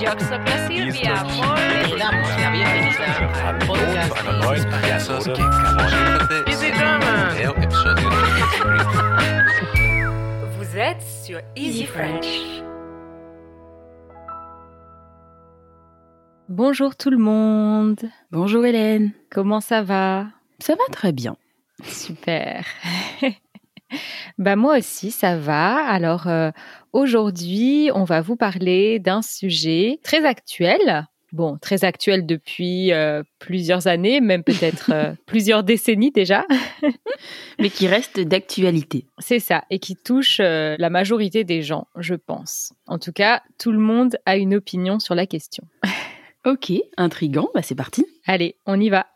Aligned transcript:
Yo 0.00 0.10
soy 0.18 0.38
Silvia. 0.66 1.24
Muy 1.24 1.98
damos 1.98 2.28
la 2.40 2.50
bienvenida 2.50 3.48
al 3.48 3.58
podcast 3.58 4.16
einer 4.16 4.38
neuen 4.38 4.70
Payasos 4.70 5.24
que 5.26 6.50
Easy 6.50 6.72
German. 6.72 7.36
É 7.38 7.50
o 7.50 7.54
episódio 7.62 8.08
Vous 10.56 10.76
êtes 10.78 11.02
sur 11.02 11.40
Easy 11.54 11.84
French. 11.84 12.26
Bonjour 16.48 16.96
tout 16.96 17.10
le 17.10 17.18
monde. 17.18 18.00
Bonjour 18.30 18.64
Hélène. 18.64 19.12
Comment 19.30 19.60
ça 19.60 19.82
va 19.82 20.28
Ça 20.60 20.76
va 20.76 20.84
très 20.92 21.12
bien. 21.12 21.36
Super. 21.84 22.64
bah 24.38 24.56
moi 24.56 24.78
aussi 24.78 25.10
ça 25.10 25.36
va. 25.36 25.76
Alors 25.86 26.26
euh, 26.26 26.50
aujourd'hui, 26.92 27.90
on 27.94 28.04
va 28.04 28.20
vous 28.20 28.36
parler 28.36 28.98
d'un 28.98 29.22
sujet 29.22 29.98
très 30.02 30.24
actuel. 30.24 31.06
Bon, 31.32 31.58
très 31.58 31.84
actuel 31.84 32.26
depuis 32.26 32.92
euh, 32.92 33.22
plusieurs 33.38 33.86
années, 33.86 34.20
même 34.20 34.42
peut-être 34.42 34.90
euh, 34.92 35.12
plusieurs 35.26 35.62
décennies 35.62 36.10
déjà. 36.10 36.44
Mais 37.60 37.70
qui 37.70 37.86
reste 37.86 38.18
d'actualité. 38.18 39.06
C'est 39.18 39.38
ça, 39.38 39.62
et 39.70 39.78
qui 39.78 39.94
touche 39.94 40.38
euh, 40.40 40.74
la 40.78 40.90
majorité 40.90 41.44
des 41.44 41.62
gens, 41.62 41.86
je 41.96 42.14
pense. 42.14 42.72
En 42.88 42.98
tout 42.98 43.12
cas, 43.12 43.42
tout 43.58 43.70
le 43.70 43.78
monde 43.78 44.16
a 44.26 44.36
une 44.36 44.56
opinion 44.56 44.98
sur 44.98 45.14
la 45.14 45.26
question. 45.26 45.64
Ok, 46.44 46.72
intrigant, 46.96 47.50
bah 47.54 47.62
c'est 47.62 47.74
parti. 47.74 48.06
Allez, 48.26 48.56
on 48.66 48.80
y 48.80 48.88
va. 48.88 49.06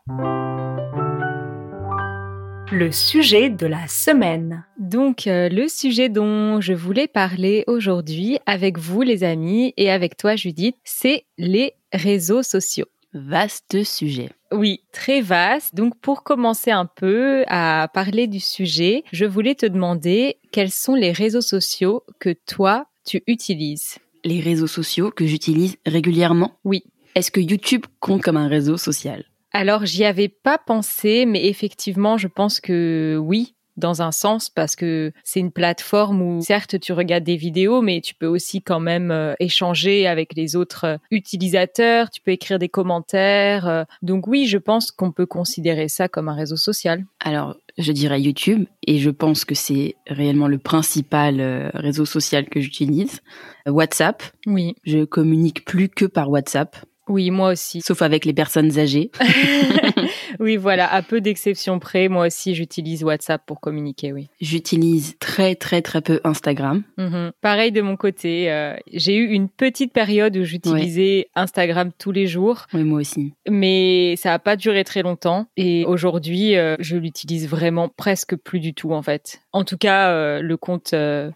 Le 2.71 2.91
sujet 2.91 3.51
de 3.51 3.67
la 3.67 3.87
semaine. 3.87 4.65
Donc, 4.79 5.27
euh, 5.27 5.49
le 5.49 5.67
sujet 5.67 6.09
dont 6.09 6.59
je 6.61 6.73
voulais 6.73 7.07
parler 7.07 7.63
aujourd'hui 7.67 8.39
avec 8.47 8.79
vous, 8.79 9.03
les 9.03 9.23
amis, 9.23 9.73
et 9.77 9.91
avec 9.91 10.17
toi, 10.17 10.35
Judith, 10.35 10.75
c'est 10.83 11.25
les 11.37 11.73
réseaux 11.93 12.41
sociaux. 12.41 12.87
Vaste 13.13 13.83
sujet. 13.83 14.29
Oui, 14.51 14.81
très 14.91 15.21
vaste. 15.21 15.75
Donc, 15.75 15.97
pour 15.99 16.23
commencer 16.23 16.71
un 16.71 16.87
peu 16.87 17.43
à 17.47 17.87
parler 17.93 18.25
du 18.25 18.39
sujet, 18.39 19.03
je 19.11 19.25
voulais 19.25 19.55
te 19.55 19.67
demander 19.67 20.37
quels 20.51 20.71
sont 20.71 20.95
les 20.95 21.11
réseaux 21.11 21.41
sociaux 21.41 22.03
que 22.19 22.33
toi, 22.47 22.87
tu 23.05 23.21
utilises. 23.27 23.99
Les 24.23 24.41
réseaux 24.41 24.67
sociaux 24.67 25.11
que 25.11 25.27
j'utilise 25.27 25.77
régulièrement? 25.85 26.53
Oui. 26.63 26.83
Est-ce 27.13 27.31
que 27.31 27.39
YouTube 27.39 27.85
compte 27.99 28.23
comme 28.23 28.37
un 28.37 28.47
réseau 28.47 28.75
social? 28.75 29.23
Alors, 29.57 29.85
j'y 29.85 30.03
avais 30.03 30.27
pas 30.27 30.57
pensé, 30.57 31.25
mais 31.25 31.45
effectivement, 31.45 32.17
je 32.17 32.27
pense 32.27 32.59
que 32.59 33.17
oui, 33.23 33.55
dans 33.77 34.01
un 34.01 34.11
sens, 34.11 34.49
parce 34.49 34.75
que 34.75 35.13
c'est 35.23 35.39
une 35.39 35.53
plateforme 35.53 36.21
où, 36.21 36.41
certes, 36.41 36.77
tu 36.77 36.91
regardes 36.91 37.23
des 37.23 37.37
vidéos, 37.37 37.81
mais 37.81 38.01
tu 38.01 38.15
peux 38.15 38.27
aussi 38.27 38.61
quand 38.61 38.81
même 38.81 39.11
euh, 39.11 39.33
échanger 39.39 40.07
avec 40.07 40.35
les 40.35 40.57
autres 40.57 40.83
euh, 40.83 40.97
utilisateurs, 41.09 42.09
tu 42.09 42.19
peux 42.19 42.31
écrire 42.31 42.59
des 42.59 42.67
commentaires. 42.67 43.65
euh, 43.65 43.83
donc 44.01 44.27
oui, 44.27 44.45
je 44.45 44.57
pense 44.57 44.91
qu'on 44.91 45.13
peut 45.13 45.25
considérer 45.25 45.87
ça 45.87 46.09
comme 46.09 46.27
un 46.27 46.35
réseau 46.35 46.57
social. 46.57 47.05
Alors, 47.21 47.55
je 47.77 47.93
dirais 47.93 48.19
YouTube, 48.19 48.65
et 48.85 48.97
je 48.97 49.09
pense 49.09 49.45
que 49.45 49.55
c'est 49.55 49.95
réellement 50.05 50.49
le 50.49 50.57
principal 50.57 51.39
euh, 51.39 51.69
réseau 51.75 52.03
social 52.03 52.49
que 52.49 52.59
j'utilise. 52.59 53.21
WhatsApp, 53.65 54.21
Oui, 54.47 54.75
je 54.83 55.05
communique 55.05 55.63
plus 55.63 55.87
que 55.87 56.03
par 56.03 56.29
WhatsApp, 56.29 56.75
oui, 57.07 57.31
moi 57.31 57.51
aussi. 57.51 57.81
sauf 57.81 58.01
avec 58.01 58.25
les 58.25 58.33
personnes 58.33 58.77
âgées. 58.79 59.11
oui, 60.39 60.57
voilà, 60.57 60.91
à 60.91 61.01
peu 61.01 61.21
d'exceptions 61.21 61.79
près, 61.79 62.07
moi 62.07 62.27
aussi, 62.27 62.55
j'utilise 62.55 63.03
WhatsApp 63.03 63.41
pour 63.45 63.59
communiquer, 63.59 64.13
oui. 64.13 64.27
J'utilise 64.41 65.15
très 65.19 65.55
très 65.55 65.81
très 65.81 66.01
peu 66.01 66.19
Instagram. 66.23 66.83
Mhm. 66.97 67.31
Pareil 67.41 67.71
de 67.71 67.81
mon 67.81 67.95
côté, 67.95 68.51
euh, 68.51 68.75
j'ai 68.91 69.15
eu 69.15 69.27
une 69.27 69.49
petite 69.49 69.93
période 69.93 70.35
où 70.37 70.43
j'utilisais 70.43 71.27
Instagram 71.35 71.91
tous 71.97 72.11
les 72.11 72.27
jours, 72.27 72.67
Oui, 72.73 72.83
moi 72.83 72.99
aussi. 73.01 73.33
mais 73.49 74.15
ça 74.17 74.29
n'a 74.29 74.39
pas 74.39 74.55
duré 74.55 74.83
très 74.83 75.01
longtemps. 75.03 75.47
Et 75.57 75.85
aujourd'hui, 75.85 76.55
euh, 76.55 76.75
je 76.79 76.97
l'utilise 76.97 77.47
vraiment 77.47 77.89
presque 77.89 78.35
plus 78.35 78.59
du 78.59 78.73
tout, 78.73 78.91
en 78.93 79.01
fait. 79.01 79.41
En 79.53 79.63
tout 79.63 79.77
cas, 79.77 80.09
euh, 80.11 80.41
le 80.41 80.57
compte 80.57 80.93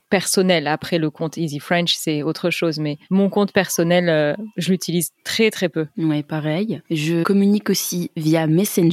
personnel. 0.09 0.67
Après, 0.67 0.97
le 0.97 1.09
compte 1.09 1.37
Easy 1.37 1.59
French, 1.59 1.93
c'est 1.95 2.23
autre 2.23 2.49
chose, 2.49 2.79
mais 2.79 2.97
mon 3.09 3.29
compte 3.29 3.51
personnel, 3.53 4.35
je 4.57 4.71
l'utilise 4.71 5.11
très 5.23 5.49
très 5.51 5.69
peu. 5.69 5.87
Ouais, 5.97 6.23
pareil. 6.23 6.81
Je 6.89 7.23
communique 7.23 7.69
aussi 7.69 8.11
via 8.15 8.47
Messenger, 8.47 8.88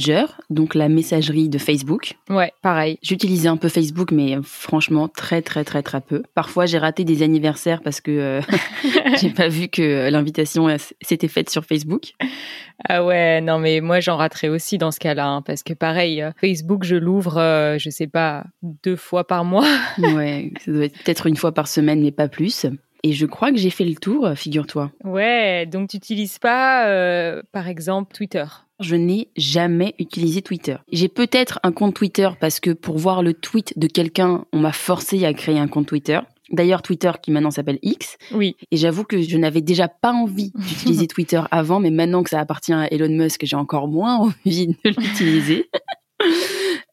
donc 0.49 0.75
la 0.75 0.89
messagerie 0.89 1.49
de 1.49 1.57
Facebook. 1.57 2.13
Ouais, 2.29 2.51
pareil. 2.61 2.97
J'utilisais 3.01 3.49
un 3.49 3.57
peu 3.57 3.69
Facebook, 3.69 4.11
mais 4.11 4.37
franchement 4.43 5.07
très 5.07 5.41
très 5.41 5.63
très 5.63 5.83
très 5.83 6.01
peu. 6.01 6.23
Parfois, 6.33 6.65
j'ai 6.65 6.77
raté 6.77 7.03
des 7.03 7.23
anniversaires 7.23 7.81
parce 7.81 8.01
que 8.01 8.11
euh, 8.11 8.41
j'ai 9.21 9.29
pas 9.29 9.47
vu 9.47 9.67
que 9.67 10.09
l'invitation 10.09 10.67
euh, 10.69 10.77
s'était 11.01 11.27
faite 11.27 11.49
sur 11.49 11.65
Facebook. 11.65 12.13
Ah 12.87 13.03
ouais, 13.03 13.41
non 13.41 13.57
mais 13.57 13.81
moi 13.81 13.99
j'en 13.99 14.17
raterai 14.17 14.49
aussi 14.49 14.77
dans 14.77 14.91
ce 14.91 14.99
cas-là, 14.99 15.27
hein, 15.27 15.41
parce 15.41 15.63
que 15.63 15.73
pareil, 15.73 16.21
euh, 16.21 16.31
Facebook, 16.39 16.83
je 16.83 16.95
l'ouvre, 16.95 17.37
euh, 17.37 17.77
je 17.79 17.89
sais 17.89 18.07
pas, 18.07 18.45
deux 18.61 18.95
fois 18.95 19.25
par 19.25 19.45
mois. 19.45 19.67
Ouais, 19.97 20.51
ça 20.63 20.71
doit 20.71 20.85
être 20.85 20.97
peut-être 21.03 21.27
une 21.27 21.35
fois 21.35 21.53
par 21.53 21.67
semaine, 21.67 22.01
mais 22.01 22.11
pas 22.11 22.27
plus. 22.27 22.65
Et 23.03 23.13
je 23.13 23.25
crois 23.25 23.51
que 23.51 23.57
j'ai 23.57 23.69
fait 23.69 23.83
le 23.83 23.95
tour, 23.95 24.29
figure-toi. 24.35 24.91
Ouais, 25.03 25.65
donc 25.65 25.89
tu 25.89 25.97
n'utilises 25.97 26.39
pas, 26.39 26.87
euh, 26.87 27.41
par 27.51 27.67
exemple, 27.67 28.13
Twitter. 28.13 28.45
Je 28.79 28.95
n'ai 28.95 29.29
jamais 29.35 29.95
utilisé 29.97 30.41
Twitter. 30.41 30.75
J'ai 30.91 31.07
peut-être 31.07 31.59
un 31.63 31.71
compte 31.71 31.95
Twitter 31.95 32.29
parce 32.39 32.59
que 32.59 32.71
pour 32.71 32.97
voir 32.97 33.23
le 33.23 33.33
tweet 33.33 33.77
de 33.77 33.87
quelqu'un, 33.87 34.45
on 34.53 34.59
m'a 34.59 34.71
forcé 34.71 35.25
à 35.25 35.33
créer 35.33 35.57
un 35.57 35.67
compte 35.67 35.87
Twitter. 35.87 36.19
D'ailleurs, 36.51 36.81
Twitter 36.81 37.11
qui 37.21 37.31
maintenant 37.31 37.51
s'appelle 37.51 37.79
X. 37.81 38.17
Oui, 38.31 38.55
Et 38.71 38.77
j'avoue 38.77 39.03
que 39.03 39.21
je 39.21 39.37
n'avais 39.37 39.61
déjà 39.61 39.87
pas 39.87 40.13
envie 40.13 40.51
d'utiliser 40.55 41.07
Twitter 41.07 41.41
avant, 41.51 41.79
mais 41.79 41.91
maintenant 41.91 42.23
que 42.23 42.29
ça 42.29 42.39
appartient 42.39 42.73
à 42.73 42.91
Elon 42.93 43.09
Musk, 43.09 43.45
j'ai 43.45 43.55
encore 43.55 43.87
moins 43.87 44.15
envie 44.45 44.67
de 44.67 44.75
l'utiliser. 44.85 45.69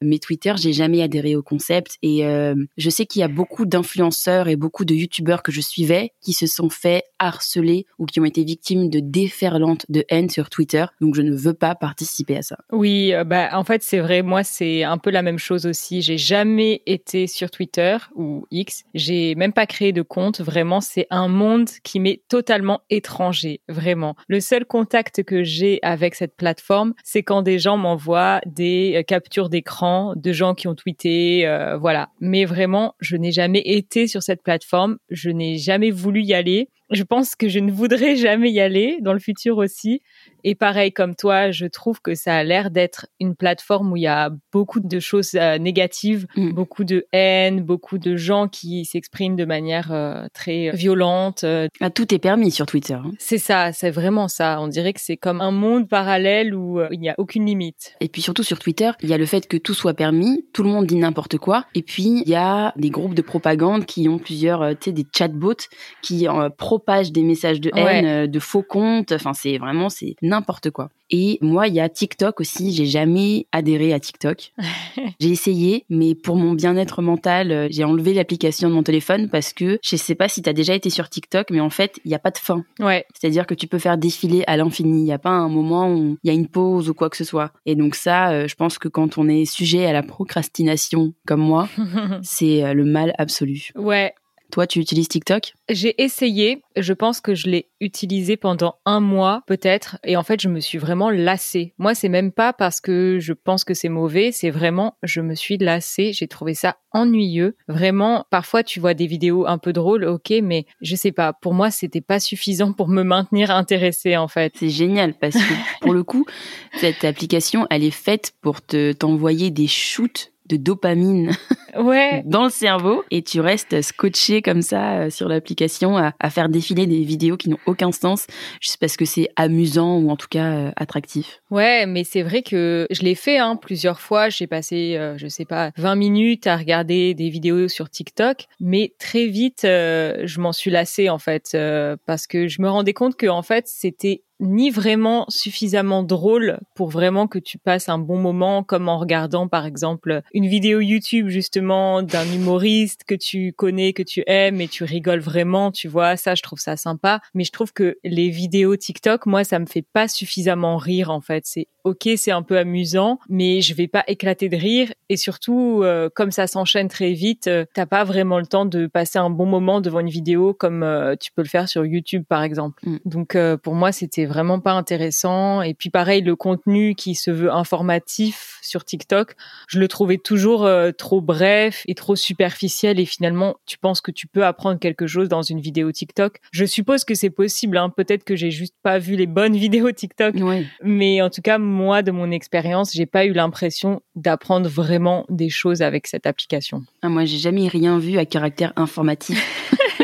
Mais 0.05 0.19
Twitter, 0.19 0.55
j'ai 0.57 0.73
jamais 0.73 1.03
adhéré 1.03 1.37
au 1.37 1.43
concept 1.43 1.97
et 2.03 2.27
euh, 2.27 2.55
je 2.77 2.91
sais 2.91 3.07
qu'il 3.07 3.21
y 3.21 3.23
a 3.23 3.29
beaucoup 3.29 3.67
d'influenceurs 3.67 4.49
et 4.49 4.57
beaucoup 4.57 4.85
de 4.85 4.95
youtubeurs 4.95 5.43
que 5.43 5.53
je 5.53 5.61
suivais 5.61 6.13
qui 6.21 6.33
se 6.33 6.47
sont 6.47 6.69
fait 6.69 7.05
harceler 7.19 7.87
ou 7.99 8.07
qui 8.07 8.21
ont 8.21 8.25
été 8.25 8.45
victimes 8.45 8.91
de 8.91 9.01
déferlantes 9.01 9.87
de 9.89 10.05
haine 10.09 10.29
sur 10.29 10.51
Twitter. 10.51 10.85
Donc 11.01 11.15
je 11.15 11.23
ne 11.23 11.35
veux 11.35 11.55
pas 11.55 11.75
participer 11.75 12.37
à 12.37 12.43
ça. 12.43 12.59
oui, 12.73 13.13
euh, 13.13 13.25
bah 13.25 13.51
en 13.53 13.65
fait 13.65 13.83
c'est 13.83 14.01
vrai, 14.01 14.23
moi 14.23 14.45
c'est 14.45 14.83
un 14.83 14.99
peu 14.99 15.11
la 15.11 15.23
même 15.23 15.39
chose 15.39 15.67
aussi. 15.67 16.03
J'ai 16.03 16.19
jamais 16.19 16.83
été 16.87 17.27
sur 17.27 17.51
Twitter 17.51 17.97
ou 18.15 18.47
X. 18.51 18.85
J'ai 18.95 19.35
même 19.35 19.53
pas 19.53 19.67
créé 19.67 19.93
de 19.93 20.03
compte. 20.03 20.41
Vraiment, 20.41 20.81
c'est 20.81 21.07
un 21.11 21.29
monde 21.29 21.69
qui 21.83 22.01
m'est 22.01 22.23
totalement 22.29 22.81
étranger. 22.91 23.61
Vraiment, 23.69 24.15
le 24.29 24.41
seul 24.41 24.65
contact 24.65 25.23
que 25.23 25.43
j'ai 25.43 25.79
avec 25.83 26.15
cette 26.15 26.37
plateforme, 26.37 26.95
c'est 27.03 27.23
quand 27.23 27.43
des 27.43 27.59
gens 27.59 27.77
m'envoient 27.77 28.41
des 28.47 28.95
euh, 28.97 29.03
captures 29.03 29.49
d'écran 29.49 29.94
de 30.17 30.33
gens 30.33 30.55
qui 30.55 30.69
ont 30.69 30.75
tweeté, 30.75 31.47
euh, 31.47 31.77
voilà. 31.77 32.09
Mais 32.21 32.45
vraiment, 32.45 32.95
je 33.01 33.17
n'ai 33.17 33.33
jamais 33.33 33.63
été 33.65 34.07
sur 34.07 34.23
cette 34.23 34.43
plateforme. 34.43 34.99
Je 35.11 35.31
n'ai 35.31 35.59
jamais 35.59 35.91
voulu 35.91 36.23
y 36.23 36.35
aller. 36.35 36.69
Je 36.91 37.03
pense 37.03 37.35
que 37.35 37.49
je 37.49 37.59
ne 37.61 37.73
voudrais 37.73 38.15
jamais 38.17 38.51
y 38.51 38.61
aller 38.61 38.99
dans 39.01 39.13
le 39.13 39.19
futur 39.19 39.57
aussi. 39.59 40.03
Et 40.47 40.55
pareil 40.55 40.93
comme 40.93 41.15
toi, 41.17 41.51
je 41.51 41.65
trouve 41.67 42.01
que 42.03 42.15
ça 42.15 42.37
a 42.37 42.45
l'air 42.45 42.71
d'être 42.71 43.07
une 43.19 43.35
plateforme 43.35 43.93
où 43.93 43.97
il 43.97 44.03
y 44.03 44.07
a 44.07 44.31
beaucoup 44.53 44.81
de 44.81 45.01
choses 45.01 45.35
euh, 45.35 45.57
négatives, 45.59 46.27
Mm. 46.37 46.53
beaucoup 46.53 46.85
de 46.85 47.07
haine, 47.13 47.63
beaucoup 47.63 47.97
de 47.99 48.17
gens 48.17 48.49
qui 48.49 48.85
s'expriment 48.85 49.37
de 49.37 49.45
manière 49.47 49.91
euh, 49.93 50.27
très 50.35 50.71
violente. 50.73 51.45
Euh, 51.45 51.69
Ah, 51.81 51.89
tout 51.91 52.13
est 52.15 52.19
permis 52.19 52.51
sur 52.51 52.67
Twitter. 52.67 52.95
hein. 52.95 53.13
C'est 53.19 53.39
ça, 53.39 53.73
c'est 53.73 53.91
vraiment 53.91 54.29
ça. 54.29 54.61
On 54.61 54.69
dirait 54.69 54.93
que 54.93 55.01
c'est 55.01 55.17
comme 55.17 55.41
un 55.41 55.51
monde 55.51 55.89
parallèle 55.89 56.55
où 56.55 56.81
euh, 56.81 56.89
il 56.91 57.01
n'y 57.01 57.09
a 57.09 57.15
aucune 57.19 57.47
limite. 57.47 57.95
Et 58.01 58.09
puis 58.09 58.21
surtout 58.21 58.43
sur 58.43 58.59
Twitter, 58.59 58.91
il 59.03 59.09
y 59.09 59.15
a 59.15 59.19
le 59.19 59.27
fait 59.27 59.47
que 59.49 59.57
tout 59.57 59.75
soit 59.75 59.95
permis, 59.95 60.47
tout 60.53 60.63
le 60.63 60.69
monde 60.69 60.87
dit 60.87 60.97
n'importe 60.97 61.39
quoi, 61.39 61.65
et 61.75 61.83
puis 61.83 62.23
il 62.25 62.29
y 62.29 62.35
a 62.35 62.73
des 62.77 62.91
groupes 62.91 63.15
de 63.15 63.23
propagande 63.23 63.87
qui 63.87 64.09
ont 64.09 64.19
plusieurs, 64.19 64.71
tu 64.79 64.85
sais, 64.87 64.93
des 64.93 65.07
chatbots 65.17 65.55
qui 66.03 66.29
euh, 66.29 66.51
propagent 66.85 67.13
des 67.13 67.23
messages 67.23 67.61
de 67.61 67.71
haine, 67.75 67.85
Ouais. 68.05 68.05
euh, 68.07 68.27
de 68.27 68.39
faux 68.39 68.63
comptes. 68.63 69.13
Enfin, 69.13 69.33
c'est 69.33 69.59
vraiment 69.59 69.89
c'est 69.89 70.17
n'importe 70.23 70.71
quoi. 70.71 70.91
Et 71.11 71.39
moi, 71.43 71.69
il 71.69 71.75
y 71.75 71.81
a 71.81 71.89
TikTok 71.89 72.41
aussi. 72.41 72.73
J'ai 72.73 72.87
jamais 72.87 73.47
adhéré 73.53 73.93
à 73.93 74.01
TikTok. 74.01 74.53
j'ai 75.21 75.29
essayé, 75.29 75.85
mais 75.91 76.15
pour 76.15 76.37
mon 76.37 76.53
bien-être 76.55 77.03
mental, 77.03 77.53
euh, 77.53 77.69
j'ai 77.71 77.85
enlevé 77.85 78.15
l'application 78.15 78.69
de 78.69 78.75
mon 78.75 78.83
téléphone 78.83 79.29
parce 79.29 79.53
que 79.53 79.79
je 79.83 79.97
sais 79.97 80.15
pas 80.15 80.29
si 80.29 80.43
tu 80.43 80.49
as 80.49 80.53
déjà 80.53 80.75
été 80.75 80.91
sur 80.91 81.09
TikTok, 81.09 81.51
mais 81.51 81.61
en 81.61 81.71
fait, 81.71 81.99
il 82.05 82.09
n'y 82.09 82.15
a 82.15 82.19
pas 82.19 82.31
de 82.31 82.39
fin. 82.39 82.65
Ouais, 82.81 83.05
C'est-à-dire 83.15 83.47
que 83.47 83.55
tu 83.55 83.67
peux 83.67 83.79
faire 83.79 83.99
défiler 83.99 84.45
à 84.47 84.57
l'infini. 84.57 85.01
Il 85.01 85.05
n'y 85.05 85.13
a 85.13 85.19
pas 85.19 85.31
un 85.31 85.49
moment 85.49 85.93
où 85.93 86.17
il 86.23 86.27
y 86.29 86.31
a 86.31 86.35
une 86.35 86.49
pause 86.49 86.89
ou 86.89 86.95
quoi 86.95 87.11
que 87.11 87.17
ce 87.17 87.25
soit. 87.25 87.53
Et 87.67 87.75
donc 87.77 87.95
ça, 87.95 88.31
euh, 88.31 88.49
je 88.49 88.55
pense 88.55 88.79
que 88.79 88.89
quand 88.89 89.19
on 89.19 89.29
est 89.29 89.45
sujet 89.45 89.87
à 89.87 89.93
la 89.93 90.03
procrastination 90.03 91.13
comme 91.27 91.41
moi, 91.43 91.69
c'est 92.23 92.75
le 92.75 92.85
mal 92.85 93.15
absolu. 93.19 93.71
ouais. 93.77 94.13
Toi, 94.55 94.69
tu 94.69 94.79
utilises 94.79 95.09
TikTok? 95.09 95.53
J'ai 95.69 96.01
essayé. 96.01 96.63
Je 96.77 96.93
pense 96.93 97.21
que 97.21 97.35
je 97.35 97.49
l'ai 97.49 97.71
utilisé 97.81 98.37
pendant 98.37 98.77
un 98.87 99.01
mois, 99.01 99.43
peut-être. 99.49 99.99
Et 100.05 100.17
en 100.17 100.23
fait, 100.23 100.41
je 100.41 100.49
me 100.49 100.61
suis 100.61 100.79
vraiment 100.79 101.11
lassée. 101.11 101.75
Moi, 101.77 101.97
c'est 101.97 102.09
même 102.09 102.31
pas 102.31 102.53
parce 102.53 102.81
que 102.81 103.19
je 103.19 103.33
pense 103.33 103.65
que 103.65 103.75
c'est 103.75 103.89
mauvais. 103.89 104.31
C'est 104.31 104.51
vraiment, 104.51 104.97
je 105.03 105.23
me 105.23 105.35
suis 105.35 105.59
lassée. 105.59 106.13
J'ai 106.13 106.29
trouvé 106.29 106.55
ça 106.55 106.77
ennuyeux. 106.93 107.57
Vraiment, 107.67 108.27
parfois, 108.31 108.63
tu 108.63 108.79
vois 108.79 108.95
des 108.95 109.09
vidéos 109.09 109.45
un 109.45 109.59
peu 109.59 109.73
drôles, 109.73 110.05
ok, 110.05 110.33
mais 110.41 110.67
je 110.81 110.95
sais 110.95 111.11
pas. 111.11 111.33
Pour 111.33 111.53
moi, 111.53 111.73
c'était 111.73 112.01
pas 112.01 112.21
suffisant 112.21 112.73
pour 112.73 112.87
me 112.87 113.03
maintenir 113.03 113.51
intéressée, 113.51 114.17
en 114.17 114.29
fait. 114.29 114.53
C'est 114.57 114.69
génial 114.69 115.15
parce 115.15 115.35
que, 115.35 115.55
pour 115.81 115.95
le 115.95 116.05
coup, 116.05 116.27
cette 116.79 117.05
application, 117.05 117.67
elle 117.71 117.83
est 117.83 117.91
faite 117.91 118.35
pour 118.41 118.65
te 118.65 118.93
t'envoyer 118.93 119.51
des 119.51 119.67
shoots 119.67 120.31
de 120.49 120.57
dopamine 120.57 121.33
ouais. 121.77 122.23
dans 122.27 122.45
le 122.45 122.51
cerveau 122.51 123.05
et 123.11 123.23
tu 123.23 123.41
restes 123.41 123.83
scotché 123.83 124.43
comme 124.43 124.63
ça 124.63 124.99
euh, 124.99 125.11
sur 125.11 125.29
l'application 125.29 125.97
à, 125.97 126.13
à, 126.21 126.31
faire 126.31 126.49
défiler 126.49 126.87
des 126.87 127.03
vidéos 127.03 127.37
qui 127.37 127.49
n'ont 127.49 127.59
aucun 127.67 127.93
sens 127.93 128.27
juste 128.61 128.79
parce 128.79 128.97
que 128.97 129.05
c'est 129.05 129.29
amusant 129.37 129.99
ou 129.99 130.11
en 130.11 130.17
tout 130.17 130.29
cas 130.29 130.53
euh, 130.53 130.71
attractif. 130.77 131.41
Ouais, 131.51 131.87
mais 131.87 132.05
c'est 132.05 132.23
vrai 132.23 132.43
que 132.43 132.87
je 132.91 133.03
l'ai 133.03 133.15
fait 133.15 133.39
hein, 133.39 133.57
plusieurs 133.57 134.01
fois. 134.01 134.29
J'ai 134.29 134.47
passé, 134.47 134.97
euh, 134.97 135.17
je 135.19 135.29
sais 135.29 135.45
pas, 135.45 135.71
20 135.77 135.95
minutes 135.95 136.47
à 136.47 136.57
regarder 136.57 137.15
des 137.15 137.29
vidéos 137.29 137.69
sur 137.69 137.91
TikTok, 137.91 138.47
mais 138.61 138.93
très 138.99 139.27
vite, 139.27 139.65
euh, 139.65 140.23
je 140.25 140.41
m'en 140.41 140.53
suis 140.53 140.71
lassée 140.71 141.09
en 141.09 141.19
fait 141.19 141.53
euh, 141.55 141.97
parce 142.07 142.27
que 142.27 142.49
je 142.49 142.61
me 142.61 142.69
rendais 142.69 142.93
compte 142.93 143.17
que 143.17 143.27
en 143.27 143.43
fait 143.43 143.69
c'était 143.69 144.23
ni 144.41 144.71
vraiment 144.71 145.27
suffisamment 145.29 146.03
drôle 146.03 146.59
pour 146.75 146.91
vraiment 146.91 147.27
que 147.27 147.39
tu 147.39 147.59
passes 147.59 147.89
un 147.89 147.99
bon 147.99 148.19
moment, 148.19 148.63
comme 148.63 148.89
en 148.89 148.99
regardant 148.99 149.49
par 149.49 149.67
exemple 149.67 150.23
une 150.33 150.47
vidéo 150.47 150.81
YouTube 150.81 151.29
justement 151.29 152.03
d'un 152.03 152.25
humoriste 152.25 153.05
que 153.05 153.15
tu 153.15 153.53
connais, 153.53 153.93
que 153.93 154.03
tu 154.03 154.23
aimes 154.27 154.61
et 154.61 154.69
tu 154.69 154.85
rigoles 154.85 155.21
vraiment, 155.21 155.71
tu 155.71 155.89
vois, 155.89 156.17
ça 156.17 156.35
je 156.35 156.43
trouve 156.43 156.59
ça 156.59 156.77
sympa. 156.77 157.21
Mais 157.35 157.45
je 157.45 157.53
trouve 157.53 157.73
que 157.73 157.99
les 158.05 158.31
vidéos 158.31 158.77
TikTok, 158.77 159.27
moi 159.27 159.45
ça 159.45 159.59
me 159.59 159.67
fait 159.67 159.85
pas 159.93 160.09
suffisamment 160.09 160.77
rire 160.77 161.11
en 161.11 161.21
fait. 161.21 161.45
C'est 161.47 161.69
ok, 161.85 162.09
c'est 162.17 162.31
un 162.31 162.43
peu 162.43 162.59
amusant, 162.59 163.19
mais 163.29 163.61
je 163.61 163.75
vais 163.75 163.89
pas 163.89 164.05
éclater 164.07 164.49
de 164.49 164.57
rire 164.57 164.93
et 165.11 165.17
surtout 165.17 165.83
euh, 165.83 166.09
comme 166.15 166.31
ça 166.31 166.47
s'enchaîne 166.47 166.89
très 166.89 167.13
vite, 167.13 167.47
euh, 167.47 167.67
t'as 167.75 167.87
pas 167.87 168.05
vraiment 168.05 168.39
le 168.39 168.47
temps 168.47 168.65
de 168.65 168.87
passer 168.87 169.19
un 169.19 169.31
bon 169.31 169.47
moment 169.47 169.81
devant 169.81 170.01
une 170.01 170.09
vidéo 170.09 170.55
comme 170.55 170.83
euh, 170.83 171.15
tu 171.17 171.31
peux 171.33 171.43
le 171.43 171.49
faire 171.49 171.69
sur 171.69 171.85
YouTube 171.85 172.25
par 172.27 172.43
exemple. 172.43 172.83
Mm. 172.87 172.97
Donc 173.05 173.37
pour 173.63 173.75
moi 173.75 173.93
c'était 173.93 174.24
vraiment 174.27 174.61
pas 174.61 174.73
intéressant 174.73 175.63
et 175.63 175.75
puis 175.75 175.91
pareil 175.91 176.23
le 176.23 176.37
contenu 176.37 176.95
qui 176.95 177.15
se 177.15 177.31
veut 177.31 177.53
informatif 177.53 178.59
sur 178.63 178.85
TikTok, 178.85 179.35
je 179.69 179.79
le 179.79 179.89
trouvais 179.89 180.19
toujours 180.19 180.65
euh, 180.65 180.91
trop 180.93 181.21
bref 181.21 181.83
et 181.87 181.95
trop 181.95 182.17
superficiel 182.17 183.01
et 183.01 183.07
finalement 183.07 183.57
tu 183.67 183.79
penses 183.79 184.01
que 184.01 184.11
tu 184.11 184.27
peux 184.27 184.45
apprendre 184.45 184.79
quelque 184.79 185.07
chose 185.07 185.29
dans 185.29 185.43
une 185.43 185.61
vidéo 185.61 185.93
TikTok. 185.93 186.39
Je 186.53 186.65
suppose 186.65 187.05
que 187.05 187.15
c'est 187.15 187.31
possible, 187.31 187.77
hein. 187.77 187.91
peut-être 187.91 188.25
que 188.25 188.37
j'ai 188.37 188.51
juste 188.51 188.75
pas 188.83 188.99
vu 188.99 189.17
les 189.17 189.27
bonnes 189.27 189.57
vidéos 189.65 189.93
TikTok, 189.93 190.35
mais 190.83 191.23
en 191.23 191.31
tout 191.31 191.43
cas 191.43 191.59
moi 191.59 192.03
de 192.03 192.11
mon 192.11 192.31
expérience 192.31 192.93
j'ai 192.93 193.07
pas 193.07 193.25
eu 193.27 193.33
l'impression 193.33 194.03
d'apprendre 194.15 194.69
vraiment 194.69 195.27
des 195.29 195.49
choses 195.49 195.83
avec 195.83 196.07
cette 196.07 196.27
application. 196.27 196.85
Ah, 197.03 197.09
moi, 197.09 197.25
j'ai 197.25 197.39
jamais 197.39 197.69
rien 197.69 197.99
vu 197.99 198.19
à 198.19 198.25
caractère 198.25 198.73
informatif 198.77 199.39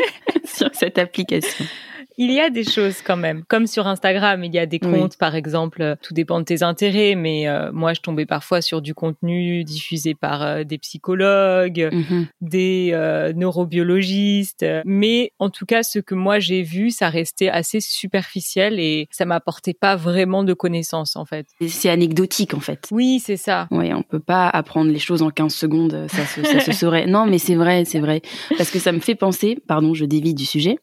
sur 0.45 0.69
cette 0.73 0.97
application. 0.97 1.65
Il 2.23 2.31
y 2.31 2.39
a 2.39 2.51
des 2.51 2.63
choses 2.63 3.01
quand 3.01 3.17
même, 3.17 3.43
comme 3.47 3.65
sur 3.65 3.87
Instagram, 3.87 4.43
il 4.43 4.53
y 4.53 4.59
a 4.59 4.67
des 4.67 4.79
Oui. 4.83 4.91
comptes, 4.91 5.17
par 5.17 5.33
exemple, 5.33 5.81
euh, 5.81 5.95
tout 6.03 6.13
dépend 6.13 6.39
de 6.39 6.45
tes 6.45 6.61
intérêts, 6.61 7.15
mais 7.15 7.47
euh, 7.47 7.71
moi, 7.73 7.93
je 7.93 8.01
tombais 8.01 8.27
parfois 8.27 8.61
sur 8.61 8.79
du 8.83 8.93
contenu 8.93 9.63
diffusé 9.63 10.13
par 10.13 10.43
euh, 10.43 10.63
des 10.63 10.77
psychologues, 10.77 11.89
Mhm. 11.91 12.27
des 12.41 12.91
euh, 12.93 13.33
neurobiologistes, 13.33 14.63
mais 14.85 15.31
en 15.39 15.49
tout 15.49 15.65
cas, 15.65 15.81
ce 15.81 15.97
que 15.97 16.13
moi 16.13 16.37
j'ai 16.39 16.61
vu, 16.61 16.91
ça 16.91 17.09
restait 17.09 17.49
assez 17.49 17.79
superficiel 17.81 18.79
et 18.79 19.07
ça 19.09 19.25
m'apportait 19.25 19.73
pas 19.73 19.95
vraiment 19.95 20.43
de 20.43 20.53
connaissances, 20.53 21.15
en 21.15 21.25
fait. 21.25 21.47
C'est 21.67 21.89
anecdotique 21.89 22.53
en 22.53 22.59
fait. 22.59 22.87
Oui, 22.91 23.19
c'est 23.19 23.35
ça. 23.35 23.67
Ouais, 23.71 23.95
on 23.95 24.03
peut 24.03 24.19
pas 24.19 24.47
apprendre 24.47 24.91
les 24.91 24.99
choses 24.99 25.23
en 25.23 25.31
15 25.31 25.55
secondes, 25.55 26.05
ça 26.07 26.25
se, 26.27 26.43
ça 26.43 26.59
se 26.59 26.71
saurait. 26.81 27.07
Non, 27.07 27.25
mais 27.25 27.39
c'est 27.39 27.55
vrai, 27.55 27.83
c'est 27.85 27.99
vrai. 27.99 28.21
Parce 28.59 28.69
que 28.69 28.77
ça 28.77 28.91
me 28.91 28.99
fait 28.99 29.15
penser, 29.15 29.57
pardon, 29.67 29.95
je 29.95 30.05
dévie 30.05 30.35
du 30.35 30.45
sujet, 30.45 30.77